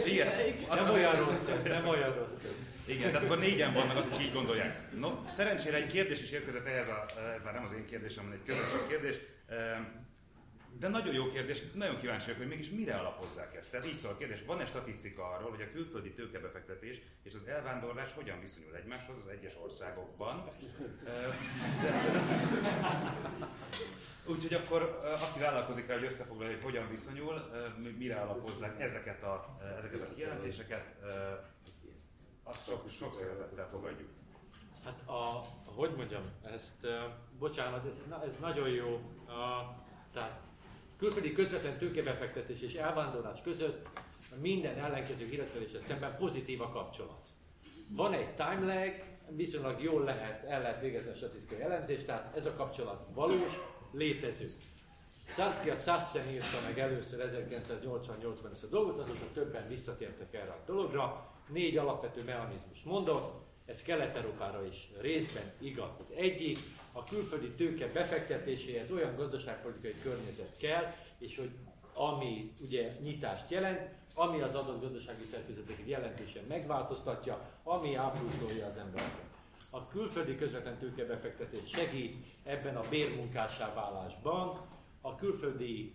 Igen, 0.07 0.33
Nem 0.69 0.91
olyan 0.91 1.15
rossz, 1.25 1.45
nem 1.65 1.87
olyan 1.87 2.15
rossz. 2.15 2.43
Igen, 2.87 3.11
tehát 3.13 3.25
akkor 3.25 3.39
négyen 3.39 3.73
vannak, 3.73 3.97
akik 3.97 4.27
így 4.27 4.33
gondolják. 4.33 4.93
No, 4.99 5.11
szerencsére 5.29 5.77
egy 5.77 5.87
kérdés 5.87 6.23
is 6.23 6.31
érkezett 6.31 6.67
ehhez, 6.67 6.89
a, 6.89 7.05
ez 7.35 7.43
már 7.43 7.53
nem 7.53 7.65
az 7.65 7.73
én 7.73 7.87
kérdésem, 7.87 8.25
hanem 8.25 8.39
egy 8.39 8.47
közösség 8.47 8.87
kérdés. 8.89 9.17
De 10.79 10.89
nagyon 10.89 11.15
jó 11.15 11.31
kérdés, 11.31 11.63
nagyon 11.73 11.99
kíváncsi 11.99 12.25
vagyok, 12.25 12.39
hogy 12.39 12.49
mégis 12.49 12.71
mire 12.71 12.95
alapozzák 12.95 13.55
ezt. 13.55 13.71
Tehát 13.71 13.87
így 13.87 13.95
szól 13.95 14.13
a 14.13 14.17
kérdés, 14.17 14.43
van-e 14.47 14.67
statisztika 14.67 15.29
arról, 15.29 15.51
hogy 15.51 15.63
a 15.63 15.71
külföldi 15.73 16.13
tőkebefektetés 16.13 17.01
és 17.23 17.35
az 17.35 17.47
elvándorlás 17.47 18.13
hogyan 18.13 18.41
viszonyul 18.41 18.77
egymáshoz 18.77 19.17
az 19.25 19.29
egyes 19.29 19.53
országokban? 19.65 20.49
Úgyhogy 24.27 24.55
akkor, 24.55 25.01
aki 25.21 25.39
vállalkozik 25.39 25.87
rá, 25.87 25.95
hogy 25.95 26.05
összefoglalja, 26.05 26.55
hogy 26.55 26.65
hogyan 26.65 26.89
viszonyul, 26.91 27.51
mi- 27.83 27.95
mire 27.99 28.17
alapozzák 28.17 28.81
ezeket 28.81 29.23
a, 29.23 29.59
ezeket 29.79 30.01
a 30.01 30.15
kijelentéseket, 30.15 30.95
azt 32.43 32.67
sok, 32.69 32.91
sok 32.99 33.15
szeretettel 33.15 33.69
fogadjuk. 33.69 34.09
Hát 34.85 35.09
a, 35.09 35.45
hogy 35.65 35.95
mondjam, 35.97 36.23
ezt, 36.43 36.87
bocsánat, 37.39 37.87
ez, 37.87 38.03
na, 38.09 38.25
ez 38.25 38.37
nagyon 38.41 38.69
jó. 38.69 39.01
Uh, 39.27 39.33
tehát 40.13 40.41
külföldi 40.97 41.33
közvetlen 41.33 41.79
tőkebefektetés 41.79 42.61
és 42.61 42.75
elvándorlás 42.75 43.41
között 43.43 43.89
minden 44.41 44.79
ellenkező 44.79 45.27
híreszteléssel 45.27 45.81
szemben 45.81 46.17
pozitív 46.17 46.61
a 46.61 46.69
kapcsolat. 46.69 47.27
Van 47.89 48.13
egy 48.13 48.35
time 48.35 48.75
lag, 48.75 49.03
viszonylag 49.29 49.83
jól 49.83 50.05
lehet, 50.05 50.45
el 50.45 50.63
lehet 50.63 50.81
végezni 50.81 51.11
a 51.11 51.15
statisztikai 51.15 51.63
elemzést, 51.63 52.07
tehát 52.07 52.37
ez 52.37 52.47
a 52.47 52.55
kapcsolat 52.55 53.07
valós, 53.15 53.59
létező. 53.93 54.51
Saskia 55.27 55.75
Sassen 55.75 56.33
írta 56.33 56.61
meg 56.67 56.79
először 56.79 57.31
1988-ban 57.31 58.51
ezt 58.51 58.65
a 58.65 58.67
dolgot, 58.67 58.99
azóta 58.99 59.33
többen 59.33 59.69
visszatértek 59.69 60.35
erre 60.35 60.51
a 60.51 60.63
dologra. 60.67 61.33
Négy 61.49 61.77
alapvető 61.77 62.25
mechanizmus 62.25 62.83
mondott, 62.83 63.43
ez 63.67 63.83
Kelet-Európára 63.83 64.67
is 64.67 64.89
részben 65.01 65.53
igaz. 65.59 65.97
Az 66.01 66.13
egyik, 66.17 66.59
a 66.93 67.05
külföldi 67.05 67.49
tőke 67.49 67.87
befektetéséhez 67.93 68.91
olyan 68.91 69.17
gazdaságpolitikai 69.17 69.95
környezet 70.03 70.57
kell, 70.57 70.95
és 71.19 71.37
hogy 71.37 71.51
ami 71.95 72.53
ugye 72.61 72.97
nyitást 73.01 73.51
jelent, 73.51 73.97
ami 74.15 74.41
az 74.41 74.55
adott 74.55 74.81
gazdasági 74.81 75.25
szerkezeteket 75.25 75.87
jelentősen 75.87 76.45
megváltoztatja, 76.49 77.51
ami 77.63 77.95
ábrúzolja 77.95 78.67
az 78.67 78.77
embereket. 78.77 79.33
A 79.71 79.89
külföldi 79.89 80.37
közvetlen 80.37 80.79
tőkebefektetés 80.79 81.69
segít 81.71 82.27
ebben 82.45 82.77
a 82.77 82.89
bérmunkássá 82.89 83.75
válásban, 83.75 84.61
a 85.01 85.15
külföldi 85.15 85.95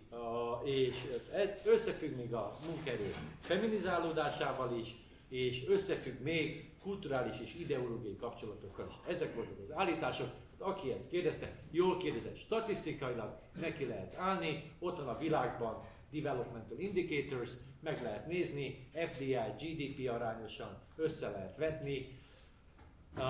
és 0.64 0.96
ez 1.32 1.54
összefügg 1.64 2.16
még 2.16 2.34
a 2.34 2.56
munkaerő 2.66 3.14
feminizálódásával 3.40 4.78
is, 4.78 4.94
és 5.28 5.64
összefügg 5.68 6.20
még 6.22 6.69
kulturális 6.82 7.40
és 7.40 7.54
ideológiai 7.54 8.16
kapcsolatokkal 8.16 8.86
is. 8.88 8.94
Ezek 9.14 9.34
voltak 9.34 9.58
az 9.62 9.72
állítások. 9.72 10.28
Aki 10.58 10.92
ezt 10.92 11.10
kérdezte, 11.10 11.48
jól 11.70 11.96
kérdezett, 11.96 12.36
statisztikailag 12.36 13.38
neki 13.60 13.86
lehet 13.86 14.14
állni, 14.14 14.72
ott 14.78 14.96
van 14.96 15.08
a 15.08 15.18
világban 15.18 15.84
Developmental 16.10 16.78
Indicators, 16.78 17.50
meg 17.80 18.02
lehet 18.02 18.26
nézni, 18.26 18.90
FDI, 19.06 19.36
GDP 19.58 20.10
arányosan 20.10 20.78
össze 20.96 21.30
lehet 21.30 21.56
vetni. 21.56 22.18
Uh, 23.16 23.22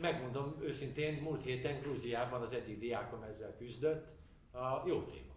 megmondom 0.00 0.56
őszintén, 0.60 1.22
múlt 1.22 1.44
héten 1.44 1.80
Grúziában 1.80 2.42
az 2.42 2.52
egyik 2.52 2.78
diákom 2.78 3.22
ezzel 3.22 3.56
küzdött. 3.56 4.08
Uh, 4.52 4.86
jó 4.86 5.02
téma. 5.02 5.34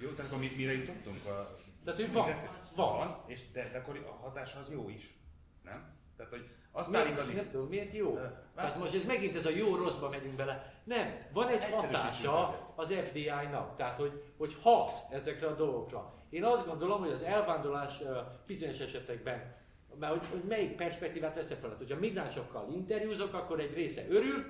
Jó, 0.00 0.10
tehát 0.10 0.30
akkor 0.30 0.42
mi, 0.42 0.50
mire 0.56 0.72
jutottunk? 0.72 1.26
A... 1.26 1.54
Tehát, 1.84 2.00
hogy 2.00 2.12
van, 2.12 2.34
van. 2.74 2.96
van 2.98 3.22
és 3.26 3.50
de, 3.52 3.68
de 3.68 3.78
akkor 3.78 3.96
a 3.96 4.12
hatása 4.12 4.58
az 4.58 4.70
jó 4.70 4.88
is, 4.88 5.14
nem? 5.62 6.01
Tehát, 6.22 6.36
hogy 6.46 6.56
azt 6.72 6.90
Miért, 6.90 7.06
állítani... 7.06 7.34
nem 7.34 7.50
tudom, 7.50 7.68
miért 7.68 7.92
jó? 7.92 8.16
Ö, 8.16 8.26
Tehát 8.54 8.78
most 8.78 8.94
ez 8.94 9.04
megint 9.04 9.36
ez 9.36 9.46
a 9.46 9.50
jó 9.50 9.76
rosszba 9.76 10.08
megyünk 10.08 10.34
bele. 10.34 10.74
Nem, 10.84 11.26
van 11.32 11.48
egy 11.48 11.64
hatása 11.64 12.72
az 12.74 12.92
FDI-nak, 12.92 13.76
tehát 13.76 13.98
hogy, 13.98 14.22
hogy 14.36 14.56
hat 14.62 14.90
ezekre 15.10 15.46
a 15.46 15.54
dolgokra. 15.54 16.14
Én 16.30 16.44
azt 16.44 16.66
gondolom, 16.66 17.00
hogy 17.00 17.10
az 17.10 17.22
elvándorlás 17.22 18.02
bizonyos 18.46 18.78
esetekben, 18.78 19.54
mert 19.98 20.12
hogy, 20.12 20.26
hogy 20.30 20.42
melyik 20.48 20.76
perspektívát 20.76 21.34
veszek 21.34 21.58
fel, 21.58 21.74
hogyha 21.78 21.98
migránsokkal 21.98 22.68
interjúzok, 22.72 23.34
akkor 23.34 23.60
egy 23.60 23.74
része 23.74 24.06
örül, 24.08 24.44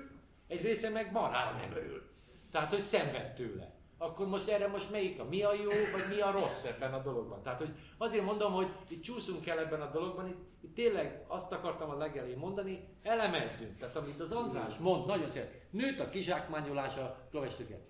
egy 0.47 0.61
része 0.61 0.89
meg 0.89 1.11
marhára 1.11 1.57
nem 1.57 1.71
örül. 1.71 2.01
Tehát, 2.51 2.69
hogy 2.69 2.81
szenved 2.81 3.33
tőle. 3.33 3.71
Akkor 4.03 4.27
most 4.27 4.47
erre 4.47 4.67
most 4.67 4.91
melyik 4.91 5.19
a 5.19 5.23
mi 5.23 5.41
a 5.41 5.53
jó, 5.53 5.69
vagy 5.69 6.15
mi 6.15 6.19
a 6.19 6.31
rossz 6.31 6.63
ebben 6.63 6.93
a 6.93 7.01
dologban. 7.01 7.43
Tehát, 7.43 7.59
hogy 7.59 7.69
azért 7.97 8.25
mondom, 8.25 8.51
hogy 8.51 8.67
itt 8.87 9.03
csúszunk 9.03 9.47
el 9.47 9.59
ebben 9.59 9.81
a 9.81 9.91
dologban, 9.91 10.27
itt, 10.27 10.63
itt 10.63 10.75
tényleg 10.75 11.23
azt 11.27 11.51
akartam 11.51 11.89
a 11.89 11.97
legelején 11.97 12.37
mondani, 12.37 12.87
elemezzünk. 13.03 13.77
Tehát, 13.77 13.95
amit 13.95 14.19
az 14.19 14.31
András 14.31 14.77
mond, 14.77 15.05
nagyon 15.05 15.29
szép, 15.29 15.45
nőtt 15.69 15.99
a 15.99 16.09
kizsákmányolás 16.09 16.97
a 16.97 17.27
klovestüket. 17.29 17.81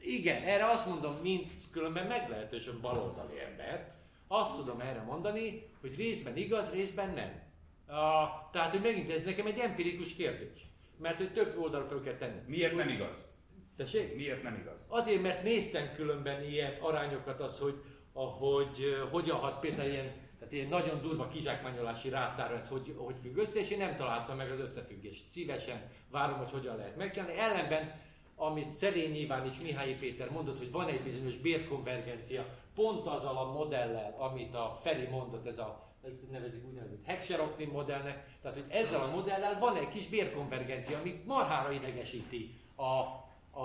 Igen, 0.00 0.42
erre 0.42 0.70
azt 0.70 0.86
mondom, 0.86 1.14
mint 1.22 1.52
különben 1.70 2.06
meglehetősen 2.06 2.80
baloldali 2.80 3.40
ember, 3.40 3.94
azt 4.28 4.56
tudom 4.56 4.80
erre 4.80 5.02
mondani, 5.02 5.70
hogy 5.80 5.96
részben 5.96 6.36
igaz, 6.36 6.72
részben 6.72 7.14
nem. 7.14 7.46
Uh, 7.88 7.94
tehát, 8.52 8.70
hogy 8.70 8.80
megint 8.80 9.10
ez 9.10 9.24
nekem 9.24 9.46
egy 9.46 9.58
empirikus 9.58 10.14
kérdés. 10.14 10.66
Mert 10.96 11.18
hogy 11.18 11.32
több 11.32 11.58
oldalra 11.58 11.86
fel 11.86 12.00
kell 12.00 12.16
tenni. 12.16 12.40
Miért 12.46 12.74
nem 12.74 12.88
igaz? 12.88 13.26
Tessék? 13.78 14.16
Miért 14.16 14.42
nem 14.42 14.54
igaz? 14.54 14.74
Azért, 14.88 15.22
mert 15.22 15.42
néztem 15.42 15.92
különben 15.94 16.44
ilyen 16.44 16.76
arányokat, 16.80 17.40
az, 17.40 17.58
hogy 17.58 17.82
ahogy 18.12 18.78
hogyan 19.10 19.36
hat 19.36 19.60
például 19.60 19.90
ilyen, 19.90 20.12
tehát 20.38 20.52
ilyen 20.52 20.68
nagyon 20.68 21.00
durva 21.00 21.28
kizsákmányolási 21.28 22.08
rátára 22.08 22.56
ez 22.56 22.68
hogy, 22.68 22.94
hogy 22.96 23.16
függ 23.18 23.36
össze, 23.36 23.60
és 23.60 23.70
én 23.70 23.78
nem 23.78 23.96
találtam 23.96 24.36
meg 24.36 24.50
az 24.50 24.60
összefüggést. 24.60 25.28
Szívesen 25.28 25.90
várom, 26.10 26.38
hogy 26.38 26.50
hogyan 26.50 26.76
lehet 26.76 26.96
megcsinálni. 26.96 27.38
Ellenben, 27.38 28.00
amit 28.36 28.70
Szerény 28.70 29.10
nyilván 29.10 29.46
is 29.46 29.60
Mihály 29.62 29.96
Péter 29.98 30.30
mondott, 30.30 30.58
hogy 30.58 30.70
van 30.70 30.88
egy 30.88 31.00
bizonyos 31.00 31.36
bérkonvergencia, 31.36 32.46
pont 32.74 33.06
azzal 33.06 33.36
a 33.36 33.52
modellel, 33.52 34.14
amit 34.18 34.54
a 34.54 34.78
Feri 34.80 35.06
mondott, 35.06 35.46
ez 35.46 35.58
a 35.58 35.86
ezt 36.04 36.30
nevezik 36.30 36.66
úgynevezett 36.66 37.04
Heckscher 37.04 37.40
modellnek, 37.72 38.26
tehát 38.42 38.56
hogy 38.56 38.66
ezzel 38.68 39.00
a 39.00 39.10
modellel 39.10 39.58
van 39.58 39.76
egy 39.76 39.88
kis 39.88 40.08
bérkonvergencia, 40.08 40.98
ami 40.98 41.22
marhára 41.26 41.72
idegesíti 41.72 42.54
a 42.76 43.26
a, 43.50 43.60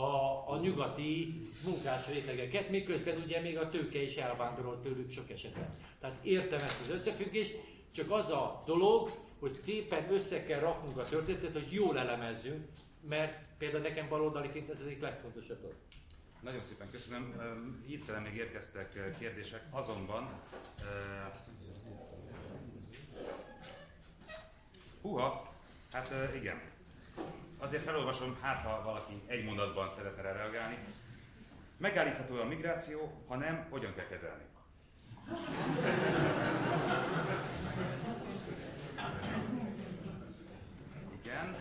a 0.52 0.60
nyugati 0.62 1.42
munkás 1.64 2.08
rétegeket, 2.08 2.70
miközben 2.70 3.22
ugye 3.22 3.42
még 3.42 3.58
a 3.58 3.70
tőke 3.70 4.02
is 4.02 4.16
elvándorolt 4.16 4.82
tőlük 4.82 5.12
sok 5.12 5.30
esetben. 5.30 5.68
Tehát 6.00 6.26
értem 6.26 6.60
ezt 6.60 6.82
az 6.82 6.90
összefüggést, 6.90 7.60
csak 7.92 8.12
az 8.12 8.30
a 8.30 8.64
dolog, 8.66 9.10
hogy 9.40 9.52
szépen 9.52 10.14
össze 10.14 10.44
kell 10.44 10.60
raknunk 10.60 10.98
a 10.98 11.04
történetet, 11.04 11.54
hogy 11.54 11.74
jól 11.74 12.00
elemezzünk, 12.00 12.66
mert 13.08 13.38
például 13.58 13.82
nekem 13.82 14.10
baloldaliként 14.10 14.70
ez 14.70 14.80
az 14.80 14.86
egyik 14.86 15.02
legfontosabb 15.02 15.62
dolog. 15.62 15.76
Nagyon 16.42 16.62
szépen 16.62 16.90
köszönöm. 16.92 17.36
Hirtelen 17.88 18.22
még 18.22 18.36
érkeztek 18.36 19.18
kérdések, 19.20 19.62
azonban 19.72 20.30
Húha, 25.02 25.54
hát 25.92 26.12
igen. 26.36 26.62
Azért 27.64 27.84
felolvasom, 27.84 28.38
hát 28.42 28.62
ha 28.62 28.82
valaki 28.84 29.22
egy 29.28 29.44
mondatban 29.44 29.90
szeretne 29.90 30.22
reagálni. 30.22 30.78
Megállítható 31.78 32.36
a 32.36 32.46
migráció, 32.46 33.24
ha 33.28 33.36
nem, 33.36 33.68
hogyan 33.70 33.94
kell 33.94 34.06
kezelni? 34.06 34.44
Igen. 41.22 41.56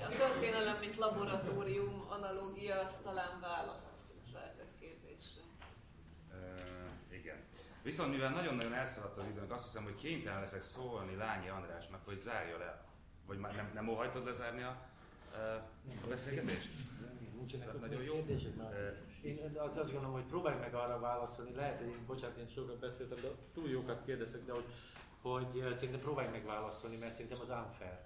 A 0.00 0.08
történelem, 0.08 0.76
mint 0.80 0.96
laboratórium 0.96 2.06
analógia, 2.08 2.80
az 2.80 2.98
talán 2.98 3.40
válasz 3.40 4.02
feltett 4.32 4.72
kérdésre. 4.80 5.40
Uh, 6.30 7.18
igen. 7.18 7.36
Viszont 7.82 8.10
mivel 8.10 8.30
nagyon-nagyon 8.30 8.74
elszaladt 8.74 9.18
az 9.18 9.26
időnk, 9.26 9.52
azt 9.52 9.64
hiszem, 9.64 9.82
hogy 9.82 9.96
kénytelen 9.96 10.40
leszek 10.40 10.62
szólni 10.62 11.14
Lányi 11.14 11.48
Andrásnak, 11.48 12.00
hogy 12.04 12.18
zárja 12.18 12.58
le. 12.58 12.84
Vagy 13.26 13.38
már 13.38 13.54
nem, 13.54 13.70
nem 13.74 13.88
óhajtod 13.88 14.24
lezárni 14.24 14.62
a, 14.62 14.90
a 16.04 16.08
beszélgetést? 16.08 16.68
Nincsenek 17.36 17.80
nagyon 17.80 18.02
jó 18.02 18.12
kérdések 18.12 18.56
már. 18.56 18.96
Én 19.22 19.56
azt, 19.56 19.78
azt 19.78 19.92
gondolom, 19.92 20.14
hogy 20.14 20.24
próbálj 20.24 20.58
meg 20.58 20.74
arra 20.74 21.00
válaszolni. 21.00 21.54
Lehet, 21.54 21.78
hogy 21.78 21.88
én, 21.88 22.04
bocsánat, 22.06 22.36
én 22.36 22.48
sokat 22.48 22.78
beszéltem, 22.78 23.18
de 23.22 23.28
túl 23.54 23.68
jókat 23.68 24.04
kérdezek, 24.04 24.44
de 24.44 24.52
hogy, 24.52 24.64
hogy 25.22 25.76
szerintem 25.76 26.00
próbálj 26.00 26.28
meg 26.28 26.44
válaszolni, 26.44 26.96
mert 26.96 27.12
szerintem 27.12 27.40
az 27.40 27.48
unfair. 27.48 27.98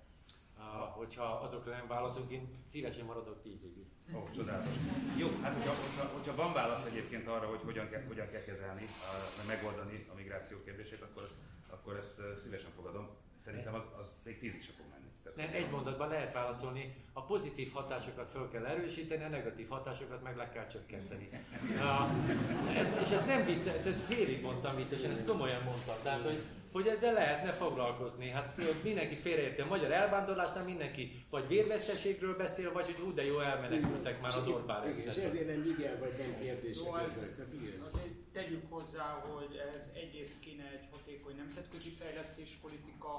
Uh, 0.59 0.65
hogyha 0.97 1.25
azokra 1.25 1.73
nem 1.73 1.87
válaszolunk, 1.87 2.31
én 2.31 2.62
szívesen 2.67 3.05
maradok 3.05 3.43
tíz 3.43 3.62
évig. 3.65 3.87
Ó, 4.15 4.19
oh, 4.19 4.31
csodálatos. 4.31 4.75
Jó, 5.19 5.29
hát 5.43 5.55
hogyha, 5.55 5.73
hogyha, 5.73 6.17
hogyha 6.17 6.35
van 6.35 6.53
válasz 6.53 6.87
egyébként 6.87 7.29
arra, 7.29 7.47
hogy 7.47 7.61
hogyan 7.65 7.89
kell, 7.89 8.03
hogyan 8.07 8.29
kell 8.29 8.43
kezelni, 8.43 8.83
uh, 8.83 9.47
megoldani 9.47 10.07
a 10.12 10.15
migráció 10.15 10.62
kérdését, 10.65 11.03
akkor, 11.03 11.31
akkor 11.71 11.97
ezt 11.97 12.21
szívesen 12.37 12.71
fogadom. 12.77 13.07
Szerintem 13.47 13.75
az, 13.75 13.85
az 13.99 14.07
még 14.25 14.39
tízig 14.39 14.63
sem 14.63 14.75
fog 14.79 14.87
menni. 14.91 15.11
Nem, 15.37 15.49
egy 15.53 15.71
mondatban 15.71 16.09
lehet 16.09 16.33
válaszolni. 16.33 16.95
A 17.13 17.23
pozitív 17.25 17.73
hatásokat 17.73 18.31
fel 18.31 18.49
kell 18.53 18.65
erősíteni, 18.65 19.25
a 19.25 19.29
negatív 19.29 19.69
hatásokat 19.69 20.23
meg 20.23 20.37
le 20.37 20.49
kell 20.49 20.67
csökkenteni. 20.67 21.29
Uh, 21.77 22.79
ez, 22.79 22.97
és 23.03 23.11
ez 23.11 23.27
nem 23.27 23.45
vicces, 23.45 23.85
ez 23.85 24.01
félig 24.09 24.43
mondtam 24.43 24.77
viccesen, 24.77 25.11
ezt 25.11 25.27
komolyan 25.27 25.63
mondtam. 25.63 25.95
Tehát, 26.03 26.23
hogy 26.23 26.43
hogy 26.77 26.87
ezzel 26.87 27.12
lehetne 27.12 27.53
foglalkozni. 27.53 28.29
Hát 28.29 28.61
mindenki 28.83 29.15
félreérti 29.15 29.61
a 29.61 29.67
magyar 29.67 29.93
elvándorlásnál, 29.93 30.65
mindenki 30.65 31.12
vagy 31.31 31.49
vérveszteségről 31.49 32.37
beszél, 32.37 32.73
vagy 32.73 32.87
hogy 32.87 33.05
úgy 33.07 33.15
de 33.15 33.25
jó 33.25 33.41
elmenekültek 33.41 34.21
már 34.21 34.37
az 34.37 34.49
Orbán 34.49 34.99
És 34.99 35.05
ezért 35.05 35.47
nem 35.47 35.65
igen, 35.79 35.99
vagy 35.99 36.15
nem 36.19 36.41
kérdések. 36.41 36.85
Jó, 36.85 36.97
ez, 36.97 37.35
azért 37.87 38.15
tegyük 38.33 38.65
hozzá, 38.71 39.07
hogy 39.29 39.57
ez 39.77 39.91
egyrészt 39.95 40.41
kéne 40.41 40.65
egy 40.77 40.87
hatékony 40.91 41.37
nemzetközi 41.37 41.91
fejlesztéspolitika, 41.91 43.12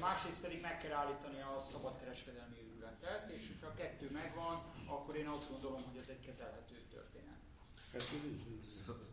másrészt 0.00 0.40
pedig 0.40 0.60
meg 0.60 0.76
kell 0.78 0.92
állítani 0.92 1.40
a 1.40 1.60
szabadkereskedelmi 1.72 2.56
őrületet, 2.66 3.30
és 3.36 3.42
ha 3.60 3.66
a 3.66 3.74
kettő 3.74 4.06
megvan, 4.12 4.56
akkor 4.86 5.16
én 5.16 5.26
azt 5.26 5.50
gondolom, 5.50 5.80
hogy 5.88 5.98
ez 6.02 6.08
egy 6.08 6.26
kezelhető 6.26 6.76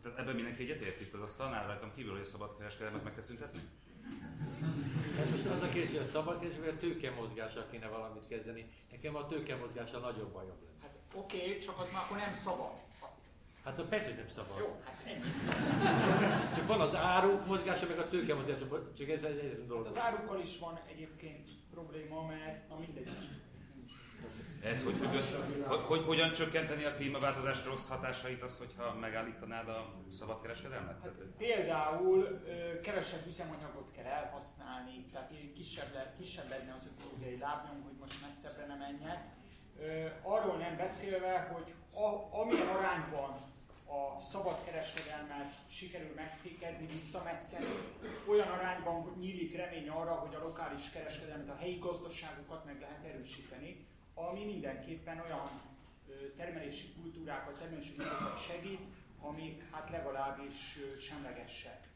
tehát 0.02 0.18
ebben 0.18 0.34
mindenki 0.34 0.62
egyetért 0.62 1.00
itt 1.00 1.14
az 1.14 1.20
asztalnál 1.20 1.66
rajtam 1.66 1.94
kívül, 1.94 2.12
hogy 2.12 2.20
a 2.20 2.24
szabadkereskedelmet 2.24 3.04
meg 3.04 3.12
kell 3.12 3.22
szüntetni? 3.22 3.60
Ez 5.20 5.30
most 5.30 5.46
az 5.46 5.62
a 5.62 5.68
kérdés, 5.68 5.90
hogy 5.90 6.06
a 6.06 6.10
szabadkereskedelmet 6.10 6.76
a 6.76 6.86
tőke 6.86 7.10
mozgással 7.10 7.66
kéne 7.70 7.86
valamit 7.86 8.26
kezdeni. 8.28 8.70
Nekem 8.90 9.16
a 9.16 9.26
tőke 9.26 9.56
mozgása 9.56 9.98
nagyobb 9.98 10.32
bajom 10.32 10.56
lenne. 10.62 10.82
Hát 10.82 10.94
oké, 11.14 11.36
okay, 11.36 11.58
csak 11.58 11.80
az 11.80 11.90
már 11.92 12.02
akkor 12.02 12.16
nem 12.16 12.34
szabad. 12.34 12.72
Hát 13.64 13.78
a 13.78 13.82
persze, 13.82 14.06
hogy 14.06 14.16
nem 14.16 14.28
szabad. 14.28 14.58
Jó, 14.58 14.80
hát 14.84 15.02
ennyi. 15.04 15.22
csak 16.56 16.66
van 16.66 16.80
az 16.80 16.94
áru 16.94 17.38
mozgása, 17.46 17.86
meg 17.86 17.98
a 17.98 18.08
tőke 18.08 18.34
mozgása, 18.34 18.92
csak 18.96 19.08
ez 19.08 19.22
egy, 19.22 19.38
egy 19.38 19.66
dolog. 19.66 19.86
Az 19.86 19.98
árukkal 19.98 20.40
is 20.40 20.58
van 20.58 20.80
egyébként 20.88 21.48
probléma, 21.70 22.26
mert 22.26 22.68
na 22.68 22.78
mindegy 22.78 23.06
is. 23.06 23.24
Ez 24.64 24.84
hogy? 24.84 24.94
Hogy, 25.66 25.80
hogy, 25.80 26.04
hogyan 26.04 26.32
csökkenteni 26.32 26.84
a 26.84 26.94
klímaváltozás 26.94 27.64
rossz 27.64 27.88
hatásait 27.88 28.42
az, 28.42 28.58
hogyha 28.58 28.94
megállítanád 28.94 29.68
a 29.68 29.94
szabadkereskedelmet? 30.18 31.02
Hát, 31.02 31.12
például 31.38 32.42
kevesebb 32.82 33.26
üzemanyagot 33.26 33.90
kell 33.96 34.04
elhasználni, 34.04 35.06
tehát 35.12 35.32
kisebb, 35.54 35.92
le, 35.94 36.14
kisebb 36.18 36.48
lenne 36.48 36.74
az 36.74 36.88
ökológiai 36.92 37.38
lábnyom, 37.38 37.82
hogy 37.82 37.96
most 38.00 38.20
messzebbre 38.26 38.66
nem 38.66 38.78
menjek. 38.78 39.24
Arról 40.22 40.56
nem 40.56 40.76
beszélve, 40.76 41.50
hogy 41.52 41.74
a, 41.92 42.38
amilyen 42.40 42.68
arányban 42.68 43.52
a 43.86 44.20
szabadkereskedelmet 44.20 45.52
sikerül 45.68 46.14
megfékezni, 46.14 46.86
visszametszeni, 46.86 47.64
olyan 48.28 48.48
arányban 48.48 49.16
nyílik 49.20 49.56
remény 49.56 49.88
arra, 49.88 50.12
hogy 50.12 50.34
a 50.34 50.42
lokális 50.42 50.90
kereskedelmet, 50.90 51.48
a 51.48 51.56
helyi 51.56 51.78
gazdaságokat 51.78 52.64
meg 52.64 52.80
lehet 52.80 53.04
erősíteni 53.04 53.86
ami 54.14 54.44
mindenképpen 54.44 55.20
olyan 55.20 55.48
termelési 56.36 56.92
kultúrákat, 56.92 57.58
termelési 57.58 57.94
kultúrákat 57.94 58.42
segít, 58.42 58.80
amik 59.20 59.70
hát 59.70 59.90
legalábbis 59.90 60.78
semlegesek 61.00 61.88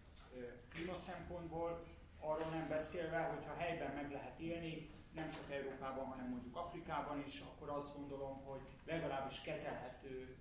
klíma 0.69 0.95
szempontból, 0.95 1.85
arról 2.21 2.49
nem 2.51 2.69
beszélve, 2.69 3.19
hogyha 3.19 3.55
helyben 3.55 3.95
meg 3.95 4.11
lehet 4.11 4.41
élni, 4.41 4.91
nem 5.15 5.31
csak 5.31 5.51
Európában, 5.51 6.07
hanem 6.07 6.29
mondjuk 6.29 6.57
Afrikában 6.57 7.25
is, 7.27 7.41
akkor 7.41 7.69
azt 7.69 7.97
gondolom, 7.97 8.45
hogy 8.45 8.61
legalábbis 8.85 9.41
kezelhető 9.41 10.37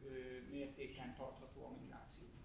mértéken 0.52 1.16
tartható 1.16 1.66
a 1.66 1.82
migráció. 1.82 2.37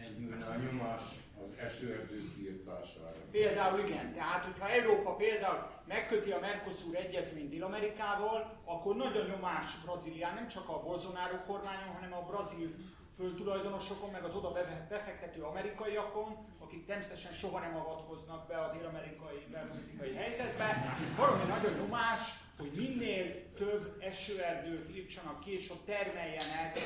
Enyhülne 0.00 0.46
a 0.46 0.56
nyomás 0.56 1.02
az 1.44 1.58
esőerdők 1.58 2.34
kiirtására. 2.34 3.16
Például 3.30 3.78
igen, 3.78 4.14
tehát 4.14 4.44
hogyha 4.44 4.68
Európa 4.68 5.14
például 5.14 5.70
megköti 5.86 6.30
a 6.30 6.40
Mercosur 6.40 6.96
egyezményt 6.96 7.48
Dél-Amerikával, 7.48 8.60
akkor 8.64 8.96
nagyon 8.96 9.26
nyomás 9.26 9.66
Brazílián, 9.84 10.34
nem 10.34 10.48
csak 10.48 10.68
a 10.68 10.82
Bolsonaro 10.82 11.36
kormányon, 11.46 11.94
hanem 11.94 12.12
a 12.12 12.26
brazil 12.30 12.74
földtulajdonosokon, 13.16 14.10
meg 14.10 14.24
az 14.24 14.34
oda 14.34 14.52
befektető 14.88 15.42
amerikaiakon, 15.42 16.46
akik 16.58 16.86
természetesen 16.86 17.32
soha 17.32 17.60
nem 17.60 17.76
avatkoznak 17.76 18.46
be 18.48 18.56
a 18.56 18.72
dél-amerikai 18.72 19.46
belpolitikai 19.50 20.14
helyzetbe. 20.14 20.96
Valami 21.16 21.44
nagyon 21.44 21.72
nyomás, 21.80 22.20
hogy 22.58 22.70
minél 22.76 23.52
több 23.54 23.96
esőerdőt 24.00 24.96
írtsanak 24.96 25.40
ki, 25.40 25.52
és 25.54 25.70
ott 25.70 25.84
termeljenek 25.84 26.78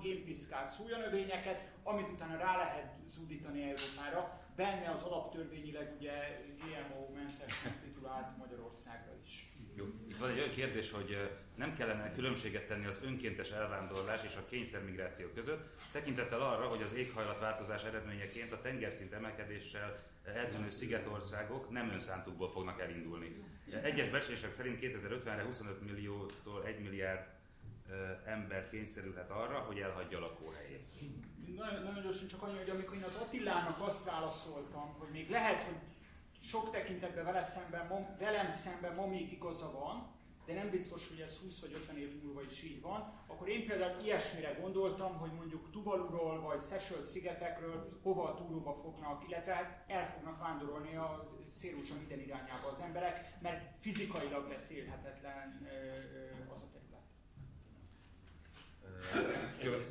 génpiszkált 0.00 0.68
szójanövényeket, 0.68 1.68
amit 1.82 2.08
utána 2.08 2.36
rá 2.36 2.56
lehet 2.56 2.94
zúdítani 3.06 3.62
Európára. 3.62 4.40
Benne 4.56 4.90
az 4.90 5.02
alaptörvényileg 5.02 5.94
ugye 5.98 6.12
GMO-mentes 6.58 7.52
titulált 7.82 8.36
Magyarországra 8.38 9.12
is. 9.24 9.52
Jó. 9.74 9.84
Itt 10.08 10.18
van 10.18 10.30
egy 10.30 10.38
olyan 10.38 10.50
kérdés, 10.50 10.90
hogy 10.90 11.30
nem 11.54 11.74
kellene 11.74 12.12
különbséget 12.12 12.66
tenni 12.66 12.86
az 12.86 13.00
önkéntes 13.04 13.50
elvándorlás 13.50 14.24
és 14.24 14.36
a 14.36 14.44
kényszermigráció 14.44 15.28
között, 15.34 15.80
tekintettel 15.92 16.40
arra, 16.40 16.68
hogy 16.68 16.82
az 16.82 16.92
éghajlatváltozás 16.92 17.84
eredményeként 17.84 18.52
a 18.52 18.60
tengerszint 18.60 19.12
emelkedéssel 19.12 19.96
eltűnő 20.24 20.70
szigetországok 20.70 21.70
nem 21.70 21.90
önszántukból 21.90 22.50
fognak 22.50 22.80
elindulni. 22.80 23.44
Egyes 23.82 24.08
becslések 24.08 24.52
szerint 24.52 24.78
2050-re 24.82 25.42
25 25.42 25.84
milliótól 25.86 26.66
1 26.66 26.80
milliárd 26.80 27.26
ember 28.24 28.68
kényszerülhet 28.68 29.30
arra, 29.30 29.58
hogy 29.58 29.78
elhagyja 29.78 30.18
a 30.18 30.20
lakóhelyét. 30.20 30.88
Nagyon, 31.56 31.82
nagyon 31.82 32.02
gyorsan 32.02 32.28
csak 32.28 32.42
annyi, 32.42 32.58
hogy 32.58 32.70
amikor 32.70 32.96
én 32.96 33.02
az 33.02 33.14
Attilának 33.14 33.80
azt 33.80 34.04
válaszoltam, 34.04 34.94
hogy 34.98 35.08
még 35.10 35.30
lehet, 35.30 35.62
hogy 35.62 35.78
sok 36.40 36.70
tekintetben 36.70 37.24
vele 37.24 37.42
szemben, 37.42 38.16
velem 38.18 38.50
szemben 38.50 38.94
ma 38.94 39.06
még 39.06 39.32
igaza 39.32 39.70
van, 39.72 40.18
de 40.46 40.54
nem 40.54 40.70
biztos, 40.70 41.08
hogy 41.08 41.20
ez 41.20 41.36
20 41.36 41.60
vagy 41.60 41.72
50 41.72 41.98
év 41.98 42.22
múlva 42.22 42.42
is 42.42 42.62
így 42.62 42.80
van, 42.80 43.12
akkor 43.26 43.48
én 43.48 43.66
például 43.66 44.02
ilyesmire 44.02 44.52
gondoltam, 44.60 45.18
hogy 45.18 45.32
mondjuk 45.32 45.70
Tuvaluról 45.70 46.40
vagy 46.40 46.62
Seychelles 46.62 47.06
szigetekről 47.06 47.98
hova 48.02 48.24
a 48.24 48.34
túróba 48.34 48.74
fognak, 48.74 49.28
illetve 49.28 49.54
hát 49.54 49.84
el 49.86 50.06
fognak 50.06 50.38
vándorolni 50.38 50.96
a 50.96 51.38
szélúsa 51.48 51.94
minden 51.94 52.20
irányába 52.20 52.68
az 52.68 52.80
emberek, 52.80 53.40
mert 53.40 53.80
fizikailag 53.80 54.48
lesz 54.48 54.70
élhetetlen 54.70 55.68
az 56.52 56.62
a 56.62 56.79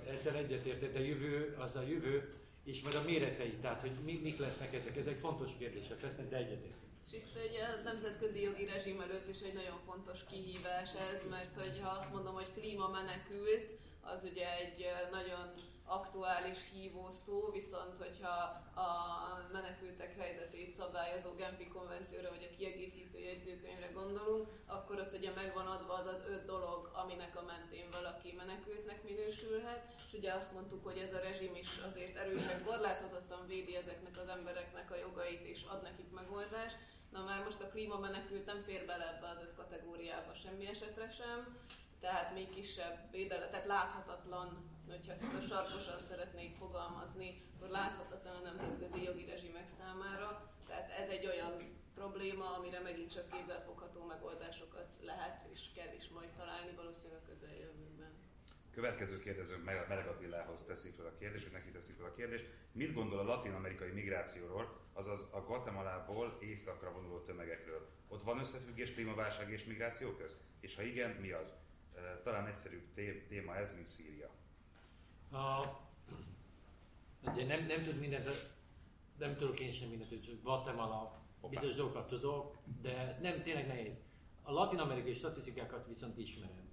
Egyszer 0.10 0.36
egyetértett, 0.36 0.96
a 0.96 1.00
jövő, 1.00 1.56
az 1.60 1.76
a 1.76 1.82
jövő, 1.82 2.34
és 2.64 2.82
majd 2.82 2.96
a 2.96 3.02
méretei, 3.06 3.58
tehát 3.62 3.82
hogy 3.82 3.92
mi, 4.06 4.20
mik 4.24 4.40
lesznek 4.40 4.74
ezek, 4.74 4.98
ez 4.98 5.08
egy 5.08 5.18
fontos 5.18 5.50
kérdések 5.58 6.02
lesznek, 6.02 6.30
de 6.30 6.36
egyetértünk. 6.36 6.88
És 7.06 7.18
itt 7.18 7.36
egy 7.36 7.56
a 7.56 7.84
nemzetközi 7.84 8.42
jogi 8.42 8.66
rezsim 8.66 9.00
előtt 9.02 9.30
is 9.30 9.42
egy 9.42 9.54
nagyon 9.54 9.80
fontos 9.86 10.20
kihívás 10.30 10.90
ez, 11.14 11.28
mert 11.30 11.56
hogyha 11.56 11.90
azt 11.90 12.14
mondom, 12.14 12.34
hogy 12.34 12.54
klíma 12.54 12.88
menekült, 12.88 13.76
az 14.16 14.24
ugye 14.24 14.58
egy 14.58 14.86
nagyon 15.12 15.54
aktuális 15.86 16.58
hívó 16.74 17.08
szó, 17.12 17.50
viszont 17.52 17.98
hogyha 17.98 18.36
a 18.86 18.90
menekültek 19.52 20.18
helyzetét 20.20 20.72
szabályozó 20.72 21.30
Genfi 21.36 21.68
konvencióra 21.68 22.30
vagy 22.30 22.48
a 22.52 22.56
kiegészítő 22.56 23.20
jegyzőkönyvre 23.20 23.88
gondolunk, 23.94 24.48
akkor 24.66 25.00
ott 25.00 25.18
ugye 25.18 25.32
megvan 25.36 25.68
adva 25.68 25.94
az 25.94 26.06
az 26.06 26.24
öt 26.28 26.46
dolog, 26.46 26.92
aminek 26.94 27.36
a 27.38 27.46
mentén 27.52 27.88
valaki 27.92 28.34
menekültnek 28.38 29.04
minősülhet, 29.04 29.94
és 29.98 30.14
ugye 30.18 30.34
azt 30.34 30.54
mondtuk, 30.54 30.84
hogy 30.84 30.98
ez 30.98 31.14
a 31.14 31.20
rezsim 31.20 31.56
is 31.56 31.78
azért 31.88 32.16
erősen 32.18 32.64
korlátozottan 32.66 33.48
védi 33.48 33.76
ezeknek 33.76 34.18
az 34.18 34.28
embereknek 34.28 34.92
a 34.92 34.96
jogait 35.06 35.46
és 35.46 35.64
ad 35.64 35.82
nekik 35.82 36.12
megoldást, 36.12 36.78
Na 37.12 37.24
már 37.24 37.44
most 37.44 37.62
a 37.62 37.68
klímamenekült 37.68 38.46
nem 38.46 38.62
fér 38.62 38.86
bele 38.86 39.16
ebbe 39.16 39.28
az 39.28 39.40
öt 39.42 39.56
kategóriába 39.56 40.34
semmi 40.34 40.68
esetre 40.68 41.10
sem, 41.10 41.58
tehát 42.00 42.34
még 42.34 42.50
kisebb 42.50 43.12
védele, 43.12 43.50
tehát 43.50 43.66
láthatatlan, 43.66 44.78
hogyha 44.90 45.12
ezt 45.12 45.34
a 45.34 45.42
sarkosan 45.42 46.02
szeretnék 46.02 46.56
fogalmazni, 46.56 47.42
akkor 47.56 47.70
láthatatlan 47.70 48.36
a 48.36 48.42
nemzetközi 48.42 49.04
jogi 49.04 49.26
rezsimek 49.26 49.68
számára. 49.68 50.54
Tehát 50.68 50.90
ez 50.90 51.10
egy 51.10 51.26
olyan 51.26 51.78
probléma, 51.96 52.58
amire 52.58 52.80
megint 52.80 53.14
csak 53.14 53.30
kézzelfogható 53.30 54.06
megoldásokat 54.06 54.90
lehet 55.02 55.48
és 55.54 55.72
kell 55.76 55.94
is 55.98 56.08
majd 56.10 56.30
találni 56.30 56.72
valószínűleg 56.76 57.22
a 57.24 57.30
közeljövőben. 57.30 58.12
Következő 58.72 59.20
kérdező 59.20 59.58
Meleg 59.64 60.08
Attilához 60.08 60.64
teszi 60.64 60.90
fel 60.90 61.06
a 61.06 61.16
kérdést, 61.20 61.44
vagy 61.44 61.54
neki 61.54 61.70
teszi 61.70 61.94
fel 61.94 62.06
a 62.06 62.14
kérdést. 62.14 62.46
Mit 62.72 62.94
gondol 62.94 63.20
a 63.20 63.24
latin-amerikai 63.24 63.92
migrációról, 63.92 64.80
azaz 64.94 65.28
a 65.32 65.42
Guatemalából 65.42 66.38
északra 66.42 66.92
vonuló 66.92 67.20
tömegekről? 67.20 67.90
Ott 68.08 68.24
van 68.24 68.40
összefüggés 68.40 68.94
klímaválság 68.94 69.52
és 69.52 69.66
migráció 69.66 70.16
közt? 70.16 70.40
És 70.60 70.76
ha 70.76 70.82
igen, 70.82 71.10
mi 71.10 71.32
az? 71.32 71.56
Talán 72.24 72.48
egyszerűbb 72.48 72.94
téma 73.28 73.56
ez, 73.56 73.74
mint 73.76 73.88
Szíria. 73.88 74.30
A, 75.32 75.78
ugye 77.22 77.46
nem, 77.46 77.66
nem 77.66 77.84
tud 77.84 78.00
mindent, 78.00 78.50
nem 79.18 79.36
tudok 79.36 79.60
én 79.60 79.72
sem 79.72 79.90
mindent, 79.90 80.10
hogy 80.10 80.40
Guatemala, 80.44 81.22
bizonyos 81.50 81.76
dolgokat 81.76 82.08
tudok, 82.08 82.58
de 82.82 83.18
nem, 83.22 83.42
tényleg 83.42 83.68
nehéz. 83.68 84.02
A 84.44 84.52
latin-amerikai 84.52 85.14
statisztikákat 85.14 85.88
viszont 85.88 86.18
ismerem. 86.18 86.68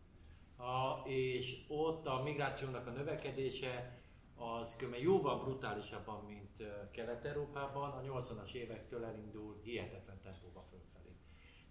A, 0.56 1.02
és 1.08 1.64
ott 1.68 2.06
a 2.06 2.22
migrációnak 2.22 2.86
a 2.86 2.90
növekedése 2.90 4.00
az 4.36 4.76
kb. 4.76 4.94
jóval 4.94 5.40
brutálisabban, 5.40 6.24
mint 6.24 6.62
Kelet-Európában, 6.90 7.90
a 7.90 8.00
80-as 8.00 8.52
évektől 8.52 9.04
elindul 9.04 9.60
hihetetlen 9.62 10.20
tempóba 10.22 10.64
fölfelé. 10.70 10.95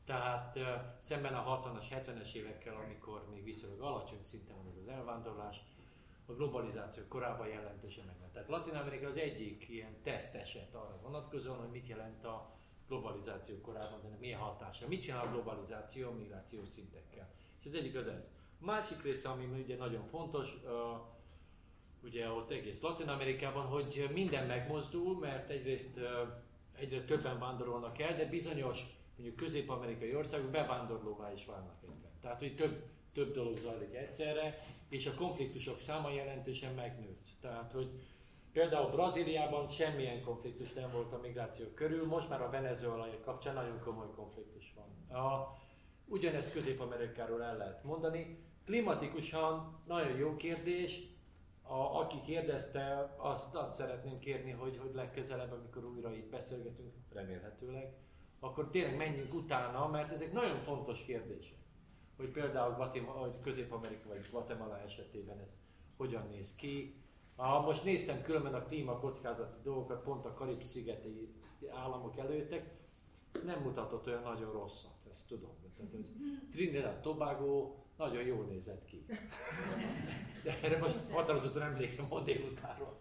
Tehát 0.06 0.60
szemben 1.00 1.34
a 1.34 1.62
60-as, 1.62 1.86
70-es 1.89 2.34
évekkel, 2.34 2.76
amikor 2.76 3.26
még 3.32 3.44
viszonylag 3.44 3.82
alacsony 3.82 4.24
szinten 4.24 4.56
van 4.56 4.68
ez 4.72 4.78
az 4.78 4.88
elvándorlás, 4.88 5.58
a 6.26 6.34
globalizáció 6.34 7.04
korában 7.08 7.48
jelentősen 7.48 8.06
meg. 8.06 8.15
Tehát 8.32 8.50
Latin 8.50 8.74
Amerika 8.74 9.08
az 9.08 9.18
egyik 9.18 9.70
ilyen 9.70 10.02
teszteset 10.04 10.76
arra 10.76 11.00
vonatkozóan, 11.02 11.58
hogy 11.58 11.70
mit 11.70 11.88
jelent 11.88 12.26
a 12.26 12.52
globalizáció 12.88 13.62
korában, 13.62 14.02
de 14.02 14.18
milyen 14.20 14.39
hatása. 14.39 14.88
Mit 14.88 15.02
csinál 15.02 15.26
a 15.26 15.32
globalizáció 15.32 16.10
a 16.10 16.13
migrációs 16.13 16.68
szintekkel. 16.68 17.30
És 17.60 17.65
az 17.65 17.76
egyik 17.76 17.96
az 17.96 18.08
ez. 18.08 18.30
A 18.62 18.65
másik 18.65 19.02
része, 19.04 19.30
ami 19.30 19.46
ugye 19.46 19.78
nagyon 19.78 20.04
fontos, 20.04 20.58
ugye 22.04 22.30
ott 22.30 22.52
egész 22.52 22.82
Latin 22.82 23.08
Amerikában, 23.08 23.65
hogy 23.65 24.10
minden 24.13 24.48
megmozdul, 24.48 25.20
mert 25.20 25.50
egyrészt 25.50 26.00
egyre 26.76 27.04
többen 27.04 27.39
vándorolnak 27.39 28.00
el, 28.00 28.15
de 28.15 28.26
bizonyos 28.26 28.84
mondjuk 29.15 29.36
közép-amerikai 29.36 30.15
országok 30.15 30.49
bevándorlóvá 30.49 31.32
is 31.32 31.45
válnak 31.45 31.75
egyben. 31.82 32.12
Tehát, 32.21 32.39
hogy 32.39 32.56
több, 32.56 32.84
több 33.13 33.34
dolog 33.34 33.58
zajlik 33.58 33.93
egyszerre, 33.93 34.65
és 34.89 35.06
a 35.06 35.13
konfliktusok 35.13 35.80
száma 35.80 36.10
jelentősen 36.10 36.73
megnőtt. 36.73 37.28
Tehát, 37.41 37.71
hogy 37.71 37.89
például 38.51 38.91
Brazíliában 38.91 39.69
semmilyen 39.69 40.21
konfliktus 40.21 40.73
nem 40.73 40.91
volt 40.91 41.13
a 41.13 41.19
migráció 41.21 41.65
körül, 41.73 42.06
most 42.06 42.30
már 42.30 42.41
a 42.41 42.49
venezuelai 42.49 43.19
kapcsán 43.23 43.54
nagyon 43.54 43.80
komoly 43.80 44.12
konfliktus 44.15 44.73
van. 44.75 45.21
A, 45.23 45.58
ugyanezt 46.06 46.54
Közép-Amerikáról 46.54 47.43
el 47.43 47.58
lehet 47.58 47.84
mondani. 47.84 48.39
Klimatikusan 48.65 49.82
nagyon 49.88 50.17
jó 50.17 50.36
kérdés, 50.36 51.01
a, 51.62 51.99
aki 51.99 52.21
kérdezte, 52.25 53.13
azt, 53.17 53.56
azt 53.56 53.73
szeretném 53.75 54.19
kérni, 54.19 54.51
hogy, 54.51 54.78
hogy 54.78 54.93
legközelebb, 54.93 55.51
amikor 55.51 55.86
újra 55.86 56.13
itt 56.13 56.30
beszélgetünk, 56.30 56.93
remélhetőleg, 57.13 57.93
akkor 58.39 58.69
tényleg 58.69 58.98
menjünk 58.98 59.34
utána, 59.34 59.88
mert 59.88 60.12
ezek 60.12 60.32
nagyon 60.32 60.58
fontos 60.58 61.02
kérdések 61.02 61.56
hogy 62.17 62.30
például 62.30 62.74
hogy 62.74 63.39
Közép-Amerika 63.41 64.08
vagy 64.08 64.28
Guatemala 64.32 64.80
esetében 64.80 65.39
ez 65.39 65.58
hogyan 65.98 66.28
néz 66.28 66.56
ki. 66.56 66.95
Ha 67.36 67.62
most 67.62 67.84
néztem 67.84 68.21
különben 68.21 68.54
a 68.54 68.63
klímakockázati 68.63 69.62
dolgokat, 69.63 70.04
pont 70.04 70.26
a 70.26 70.34
Karib-szigeti 70.34 71.34
államok 71.69 72.17
előttek, 72.17 72.74
nem 73.45 73.62
mutatott 73.62 74.08
olyan 74.08 74.21
nagyon 74.21 74.52
rosszat, 74.52 75.08
ezt 75.10 75.28
tudom. 75.28 75.56
Tehát, 75.76 75.91
hogy 75.91 76.06
Trinidad 76.52 77.00
Tobago 77.00 77.76
nagyon 77.98 78.24
jól 78.24 78.45
nézett 78.45 78.86
ki. 78.86 79.06
De 80.43 80.60
erre 80.62 80.78
most 80.78 81.12
határozottan 81.12 81.62
emlékszem 81.62 82.06
a 82.10 82.19
délutáról. 82.19 83.00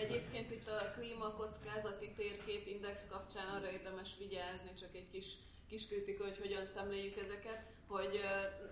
Egyébként 0.00 0.50
itt 0.50 0.68
a 0.68 0.92
klímakockázati 0.96 2.12
térképindex 2.16 3.06
kapcsán 3.10 3.48
arra 3.48 3.70
érdemes 3.70 4.10
vigyázni, 4.18 4.70
csak 4.80 4.94
egy 4.94 5.08
kis, 5.12 5.26
kis 5.68 5.86
kritika, 5.86 6.24
hogy 6.24 6.38
hogyan 6.38 6.66
szemléljük 6.66 7.16
ezeket 7.16 7.74
hogy 7.86 8.20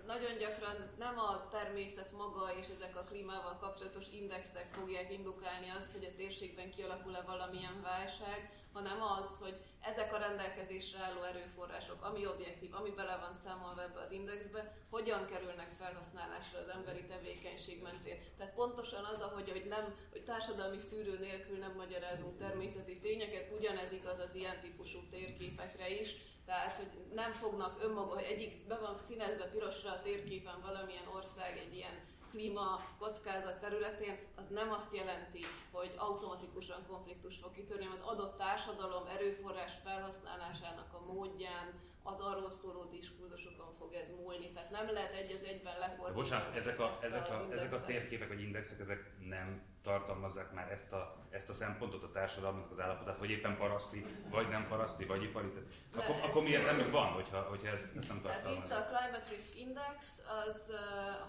nagyon 0.07 0.37
gyakran 0.37 0.89
nem 0.97 1.19
a 1.19 1.47
természet 1.47 2.11
maga 2.11 2.53
és 2.59 2.67
ezek 2.67 2.95
a 2.95 3.03
klímával 3.03 3.57
kapcsolatos 3.57 4.05
indexek 4.13 4.67
fogják 4.71 5.11
indukálni 5.11 5.69
azt, 5.77 5.91
hogy 5.91 6.03
a 6.05 6.15
térségben 6.15 6.69
kialakul-e 6.69 7.21
valamilyen 7.21 7.81
válság, 7.81 8.49
hanem 8.75 9.01
az, 9.19 9.37
hogy 9.43 9.55
ezek 9.81 10.13
a 10.13 10.17
rendelkezésre 10.17 10.99
álló 10.99 11.21
erőforrások, 11.21 11.99
ami 12.03 12.27
objektív, 12.27 12.73
ami 12.73 12.89
bele 12.89 13.17
van 13.23 13.33
számolva 13.33 13.81
ebbe 13.83 13.99
az 13.99 14.11
indexbe, 14.11 14.61
hogyan 14.89 15.25
kerülnek 15.25 15.71
felhasználásra 15.79 16.59
az 16.59 16.67
emberi 16.67 17.03
tevékenység 17.05 17.81
mentén. 17.81 18.17
Tehát 18.37 18.53
pontosan 18.53 19.03
az, 19.03 19.21
ahogy, 19.21 19.49
hogy, 19.51 19.65
nem, 19.67 19.95
hogy 20.11 20.23
társadalmi 20.23 20.79
szűrő 20.79 21.19
nélkül 21.19 21.57
nem 21.57 21.73
magyarázunk 21.75 22.37
természeti 22.37 22.99
tényeket, 22.99 23.51
ugyanez 23.57 23.91
igaz 23.91 24.19
az 24.19 24.35
ilyen 24.35 24.59
típusú 24.61 24.99
térképekre 25.09 25.89
is, 25.99 26.09
tehát, 26.45 26.73
hogy 26.73 26.89
nem 27.13 27.31
fognak 27.31 27.83
önmaga, 27.83 28.13
hogy 28.13 28.23
egyik 28.23 28.53
be 28.67 28.77
van 28.77 28.99
színezve 28.99 29.45
pirosra 29.45 29.91
a 29.91 30.01
térképen 30.01 30.61
valamilyen 30.61 31.07
ország 31.15 31.57
egy 31.57 31.75
ilyen 31.75 31.95
klíma 32.35 32.69
kockázat 32.99 33.59
területén, 33.59 34.17
az 34.35 34.47
nem 34.49 34.71
azt 34.71 34.95
jelenti, 34.95 35.41
hogy 35.71 35.91
automatikusan 35.97 36.85
konfliktus 36.87 37.35
fog 37.41 37.51
kitörni, 37.51 37.87
az 37.91 38.01
adott 38.01 38.37
társadalom 38.37 39.05
erőforrás 39.07 39.73
felhasználásának 39.83 40.93
a 40.93 41.13
módján, 41.13 41.67
az 42.03 42.19
arról 42.19 42.51
szóló 42.51 42.83
diskurzusokon 42.83 43.73
fog 43.79 43.93
ez 43.93 44.09
múlni. 44.09 44.51
Tehát 44.51 44.71
nem 44.71 44.91
lehet 44.91 45.13
egy 45.13 45.31
az 45.31 45.43
egyben 45.43 45.79
lefordítani. 45.79 46.21
Bocsánat, 46.21 46.55
ezek 46.55 46.79
a, 46.79 46.91
ezek, 47.01 47.29
a, 47.29 47.47
ezek 47.51 47.73
a 47.73 47.85
térképek 47.85 48.27
vagy 48.27 48.41
indexek, 48.41 48.79
ezek 48.79 49.11
nem 49.19 49.74
tartalmazzák 49.85 50.53
már 50.53 50.71
ezt 50.71 50.91
a, 50.91 51.15
ezt 51.29 51.49
a 51.49 51.53
szempontot 51.53 52.03
a 52.03 52.11
társadalomnak 52.11 52.71
az 52.71 52.79
állapotát, 52.79 53.17
hogy 53.17 53.29
éppen 53.29 53.57
paraszti, 53.57 54.05
vagy 54.29 54.47
nem 54.49 54.67
paraszti, 54.67 55.05
vagy 55.05 55.23
ipari. 55.23 55.51
Akkor, 55.95 56.15
akkor 56.27 56.43
mi 56.43 56.49
értelmük 56.49 56.91
van, 56.91 57.07
hogyha, 57.07 57.39
hogyha 57.41 57.67
ez, 57.67 57.81
ezt 57.97 58.07
nem 58.07 58.21
tartalmazza? 58.21 58.67
Tehát 58.67 58.83
itt 58.83 58.93
a 58.93 58.97
Climate 58.97 59.29
Risk 59.29 59.59
Index, 59.59 60.21
az, 60.45 60.71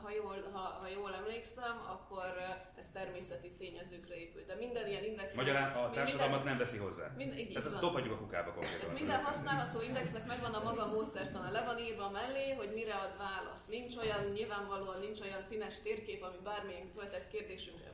ha 0.03 0.11
jól, 0.11 0.37
ha, 0.53 0.59
ha 0.59 0.89
jól 0.89 1.15
emlékszem, 1.15 1.77
akkor 1.95 2.33
ez 2.79 2.91
természeti 2.91 3.51
tényezőkre 3.59 4.15
épül. 4.15 4.45
De 4.45 4.55
minden 4.55 4.87
ilyen 4.87 5.05
index... 5.05 5.35
Magyarán 5.35 5.73
a 5.73 5.91
társadalmat 5.91 6.37
minden, 6.37 6.57
nem 6.57 6.59
veszi 6.65 6.79
hozzá. 6.79 7.07
Mind, 7.17 7.39
így, 7.39 7.53
Tehát 7.53 7.67
azt 7.67 7.81
dobhatjuk 7.81 8.15
a 8.15 8.19
kukába 8.19 8.51
konkrétan. 8.53 8.93
Minden 8.93 9.25
használható 9.25 9.81
indexnek 9.81 10.27
megvan 10.27 10.55
a 10.55 10.63
maga 10.63 10.87
módszertana. 10.87 11.51
Le 11.51 11.65
van 11.65 11.79
írva 11.79 12.11
mellé, 12.11 12.55
hogy 12.55 12.73
mire 12.75 12.95
ad 12.95 13.17
választ. 13.19 13.69
Nincs 13.69 13.97
olyan, 13.97 14.25
nyilvánvalóan 14.25 15.01
nincs 15.01 15.21
olyan 15.21 15.43
színes 15.43 15.81
térkép, 15.83 16.23
ami 16.23 16.37
bármilyen 16.45 16.89
föltett 16.95 17.29
kérdésünkre 17.29 17.93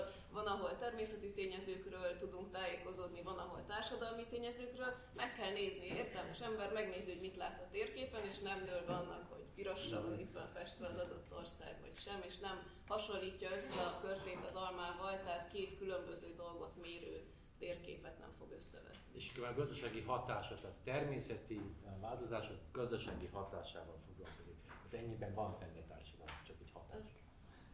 választhat 0.00 0.18
van, 0.32 0.46
ahol 0.46 0.78
természeti 0.78 1.30
tényezőkről 1.32 2.16
tudunk 2.16 2.50
tájékozódni, 2.50 3.22
van, 3.22 3.38
ahol 3.38 3.64
társadalmi 3.66 4.26
tényezőkről. 4.26 4.94
Meg 5.14 5.34
kell 5.34 5.52
nézni, 5.52 5.86
értelmes 5.86 6.40
ember 6.40 6.72
megnézi, 6.72 7.10
hogy 7.12 7.20
mit 7.20 7.36
lát 7.36 7.60
a 7.60 7.70
térképen, 7.70 8.24
és 8.24 8.38
nem 8.38 8.64
dől 8.64 8.84
annak, 8.86 9.32
hogy 9.32 9.44
pirosra 9.54 10.02
van 10.02 10.18
itt 10.18 10.38
festve 10.54 10.86
az 10.86 10.98
adott 10.98 11.32
ország, 11.38 11.80
vagy 11.80 11.96
sem, 12.04 12.20
és 12.26 12.38
nem 12.38 12.56
hasonlítja 12.86 13.54
össze 13.54 13.80
a 13.82 14.00
körtét 14.00 14.44
az 14.48 14.54
almával, 14.54 15.20
tehát 15.24 15.50
két 15.52 15.78
különböző 15.78 16.34
dolgot 16.36 16.76
mérő 16.82 17.24
térképet 17.58 18.18
nem 18.18 18.32
fog 18.38 18.50
összevetni. 18.50 18.98
És 19.12 19.32
a 19.50 19.54
gazdasági 19.54 20.00
hatása, 20.00 20.54
tehát 20.54 20.76
természeti 20.84 21.60
változások 22.00 22.56
gazdasági 22.72 23.26
hatásával 23.26 23.98
foglalkozik. 24.06 24.56
Tehát 24.64 25.06
ennyiben 25.06 25.34
van 25.34 25.56
benne 25.58 25.82
társadalom, 25.88 26.34
csak 26.46 26.56
egy 26.60 26.70
hatás. 26.72 27.19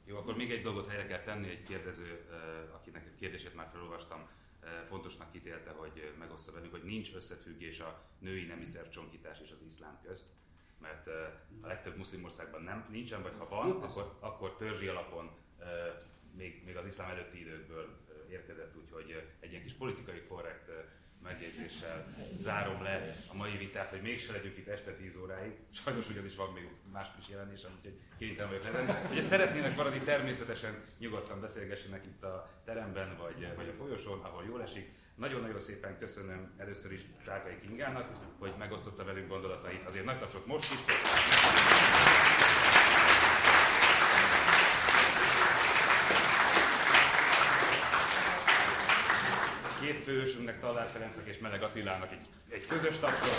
Jó, 0.09 0.17
akkor 0.17 0.37
még 0.37 0.51
egy 0.51 0.63
dolgot 0.63 0.89
helyre 0.89 1.07
kell 1.07 1.23
tenni, 1.23 1.49
egy 1.49 1.63
kérdező, 1.63 2.27
akinek 2.75 3.07
a 3.07 3.19
kérdését 3.19 3.55
már 3.55 3.69
felolvastam, 3.73 4.29
fontosnak 4.89 5.33
kitélte, 5.33 5.71
hogy 5.71 6.13
megoszta 6.19 6.53
velünk, 6.53 6.71
hogy 6.71 6.85
nincs 6.85 7.15
összefüggés 7.15 7.81
a 7.81 8.03
női 8.19 8.45
nemi 8.45 8.65
szervcsonkítás 8.65 9.41
és 9.41 9.51
az 9.51 9.67
iszlám 9.67 9.99
közt, 10.03 10.27
mert 10.81 11.07
a 11.63 11.67
legtöbb 11.67 11.97
muszlim 11.97 12.25
országban 12.25 12.63
nem, 12.63 12.87
nincsen, 12.91 13.23
vagy 13.23 13.35
ha 13.39 13.49
van, 13.49 13.71
akkor, 13.71 14.17
akkor 14.21 14.55
törzsi 14.55 14.87
alapon 14.87 15.31
még, 16.37 16.63
még 16.65 16.77
az 16.77 16.87
iszlám 16.87 17.11
előtti 17.11 17.41
időkből 17.41 17.99
érkezett, 18.31 18.77
úgyhogy 18.77 19.31
egy 19.41 19.51
ilyen 19.51 19.63
kis 19.63 19.73
politikai 19.73 20.23
korrekt 20.29 20.71
megjegyzéssel 21.27 22.07
zárom 22.37 22.83
le 22.83 23.17
a 23.27 23.35
mai 23.35 23.57
vitát, 23.57 23.91
hogy 23.91 24.03
mégse 24.03 24.33
legyünk 24.33 24.57
itt 24.59 24.69
este 24.69 24.91
10 24.91 25.17
óráig. 25.17 25.53
Sajnos 25.71 26.09
ugyanis 26.09 26.35
van 26.37 26.53
még 26.53 26.69
más 26.93 27.09
is 27.21 27.29
jelenésem, 27.29 27.71
úgyhogy 27.77 27.99
kénytelen 28.19 28.51
vagyok 28.51 28.65
lezenni. 28.65 28.93
Hogyha 29.07 29.23
szeretnének 29.23 29.77
maradni, 29.77 29.99
természetesen 29.99 30.85
nyugodtan 30.99 31.41
beszélgessenek 31.41 32.05
itt 32.05 32.23
a 32.23 32.51
teremben, 32.65 33.17
vagy, 33.17 33.55
vagy 33.57 33.69
a 33.69 33.83
folyosón, 33.83 34.21
ahol 34.21 34.45
jól 34.45 34.63
esik. 34.63 34.89
Nagyon-nagyon 35.15 35.61
szépen 35.61 35.99
köszönöm 35.99 36.55
először 36.57 36.93
is 36.93 37.01
Csákai 37.25 37.59
Kingának, 37.61 38.11
hogy 38.39 38.55
megosztotta 38.59 39.05
velünk 39.05 39.29
gondolatait. 39.29 39.87
Azért 39.87 40.05
nagy 40.05 40.19
tapsot 40.19 40.47
most 40.47 40.73
is. 40.73 40.79
Két 49.81 50.03
fősünknek, 50.05 50.61
Tallár 50.61 50.89
Ferencnek 50.93 51.27
és 51.27 51.39
Meleg 51.39 51.63
Attilának 51.63 52.13
egy, 52.13 52.27
egy 52.51 52.67
közös 52.67 52.97
tapsot. 53.01 53.37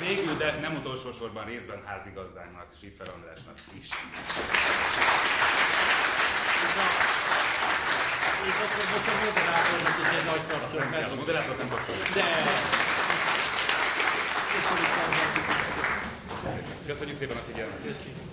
Végül, 0.00 0.36
de 0.36 0.58
nem 0.60 0.74
utolsó 0.76 1.12
sorban 1.12 1.44
részben 1.44 1.82
házigazdánknak, 1.86 2.66
Siffer 2.80 3.08
Andrásnak 3.08 3.58
is. 3.78 3.88
És 8.48 8.54
akkor 8.64 8.84
most 8.92 9.08
a 9.08 9.24
moderátornak 9.24 9.96
is 10.00 10.18
egy 10.18 10.24
nagy 10.24 10.42
tapsot. 10.46 10.90
Nem, 10.90 11.10
a 11.10 11.14
moderátor 11.14 11.56
nem 11.56 11.68
tapsolja. 11.68 12.02
De... 12.14 12.26
Köszönjük 16.86 17.16
szépen 17.16 17.36
a 17.36 17.40
figyelmet! 17.40 17.76
Köszönjük. 17.76 18.28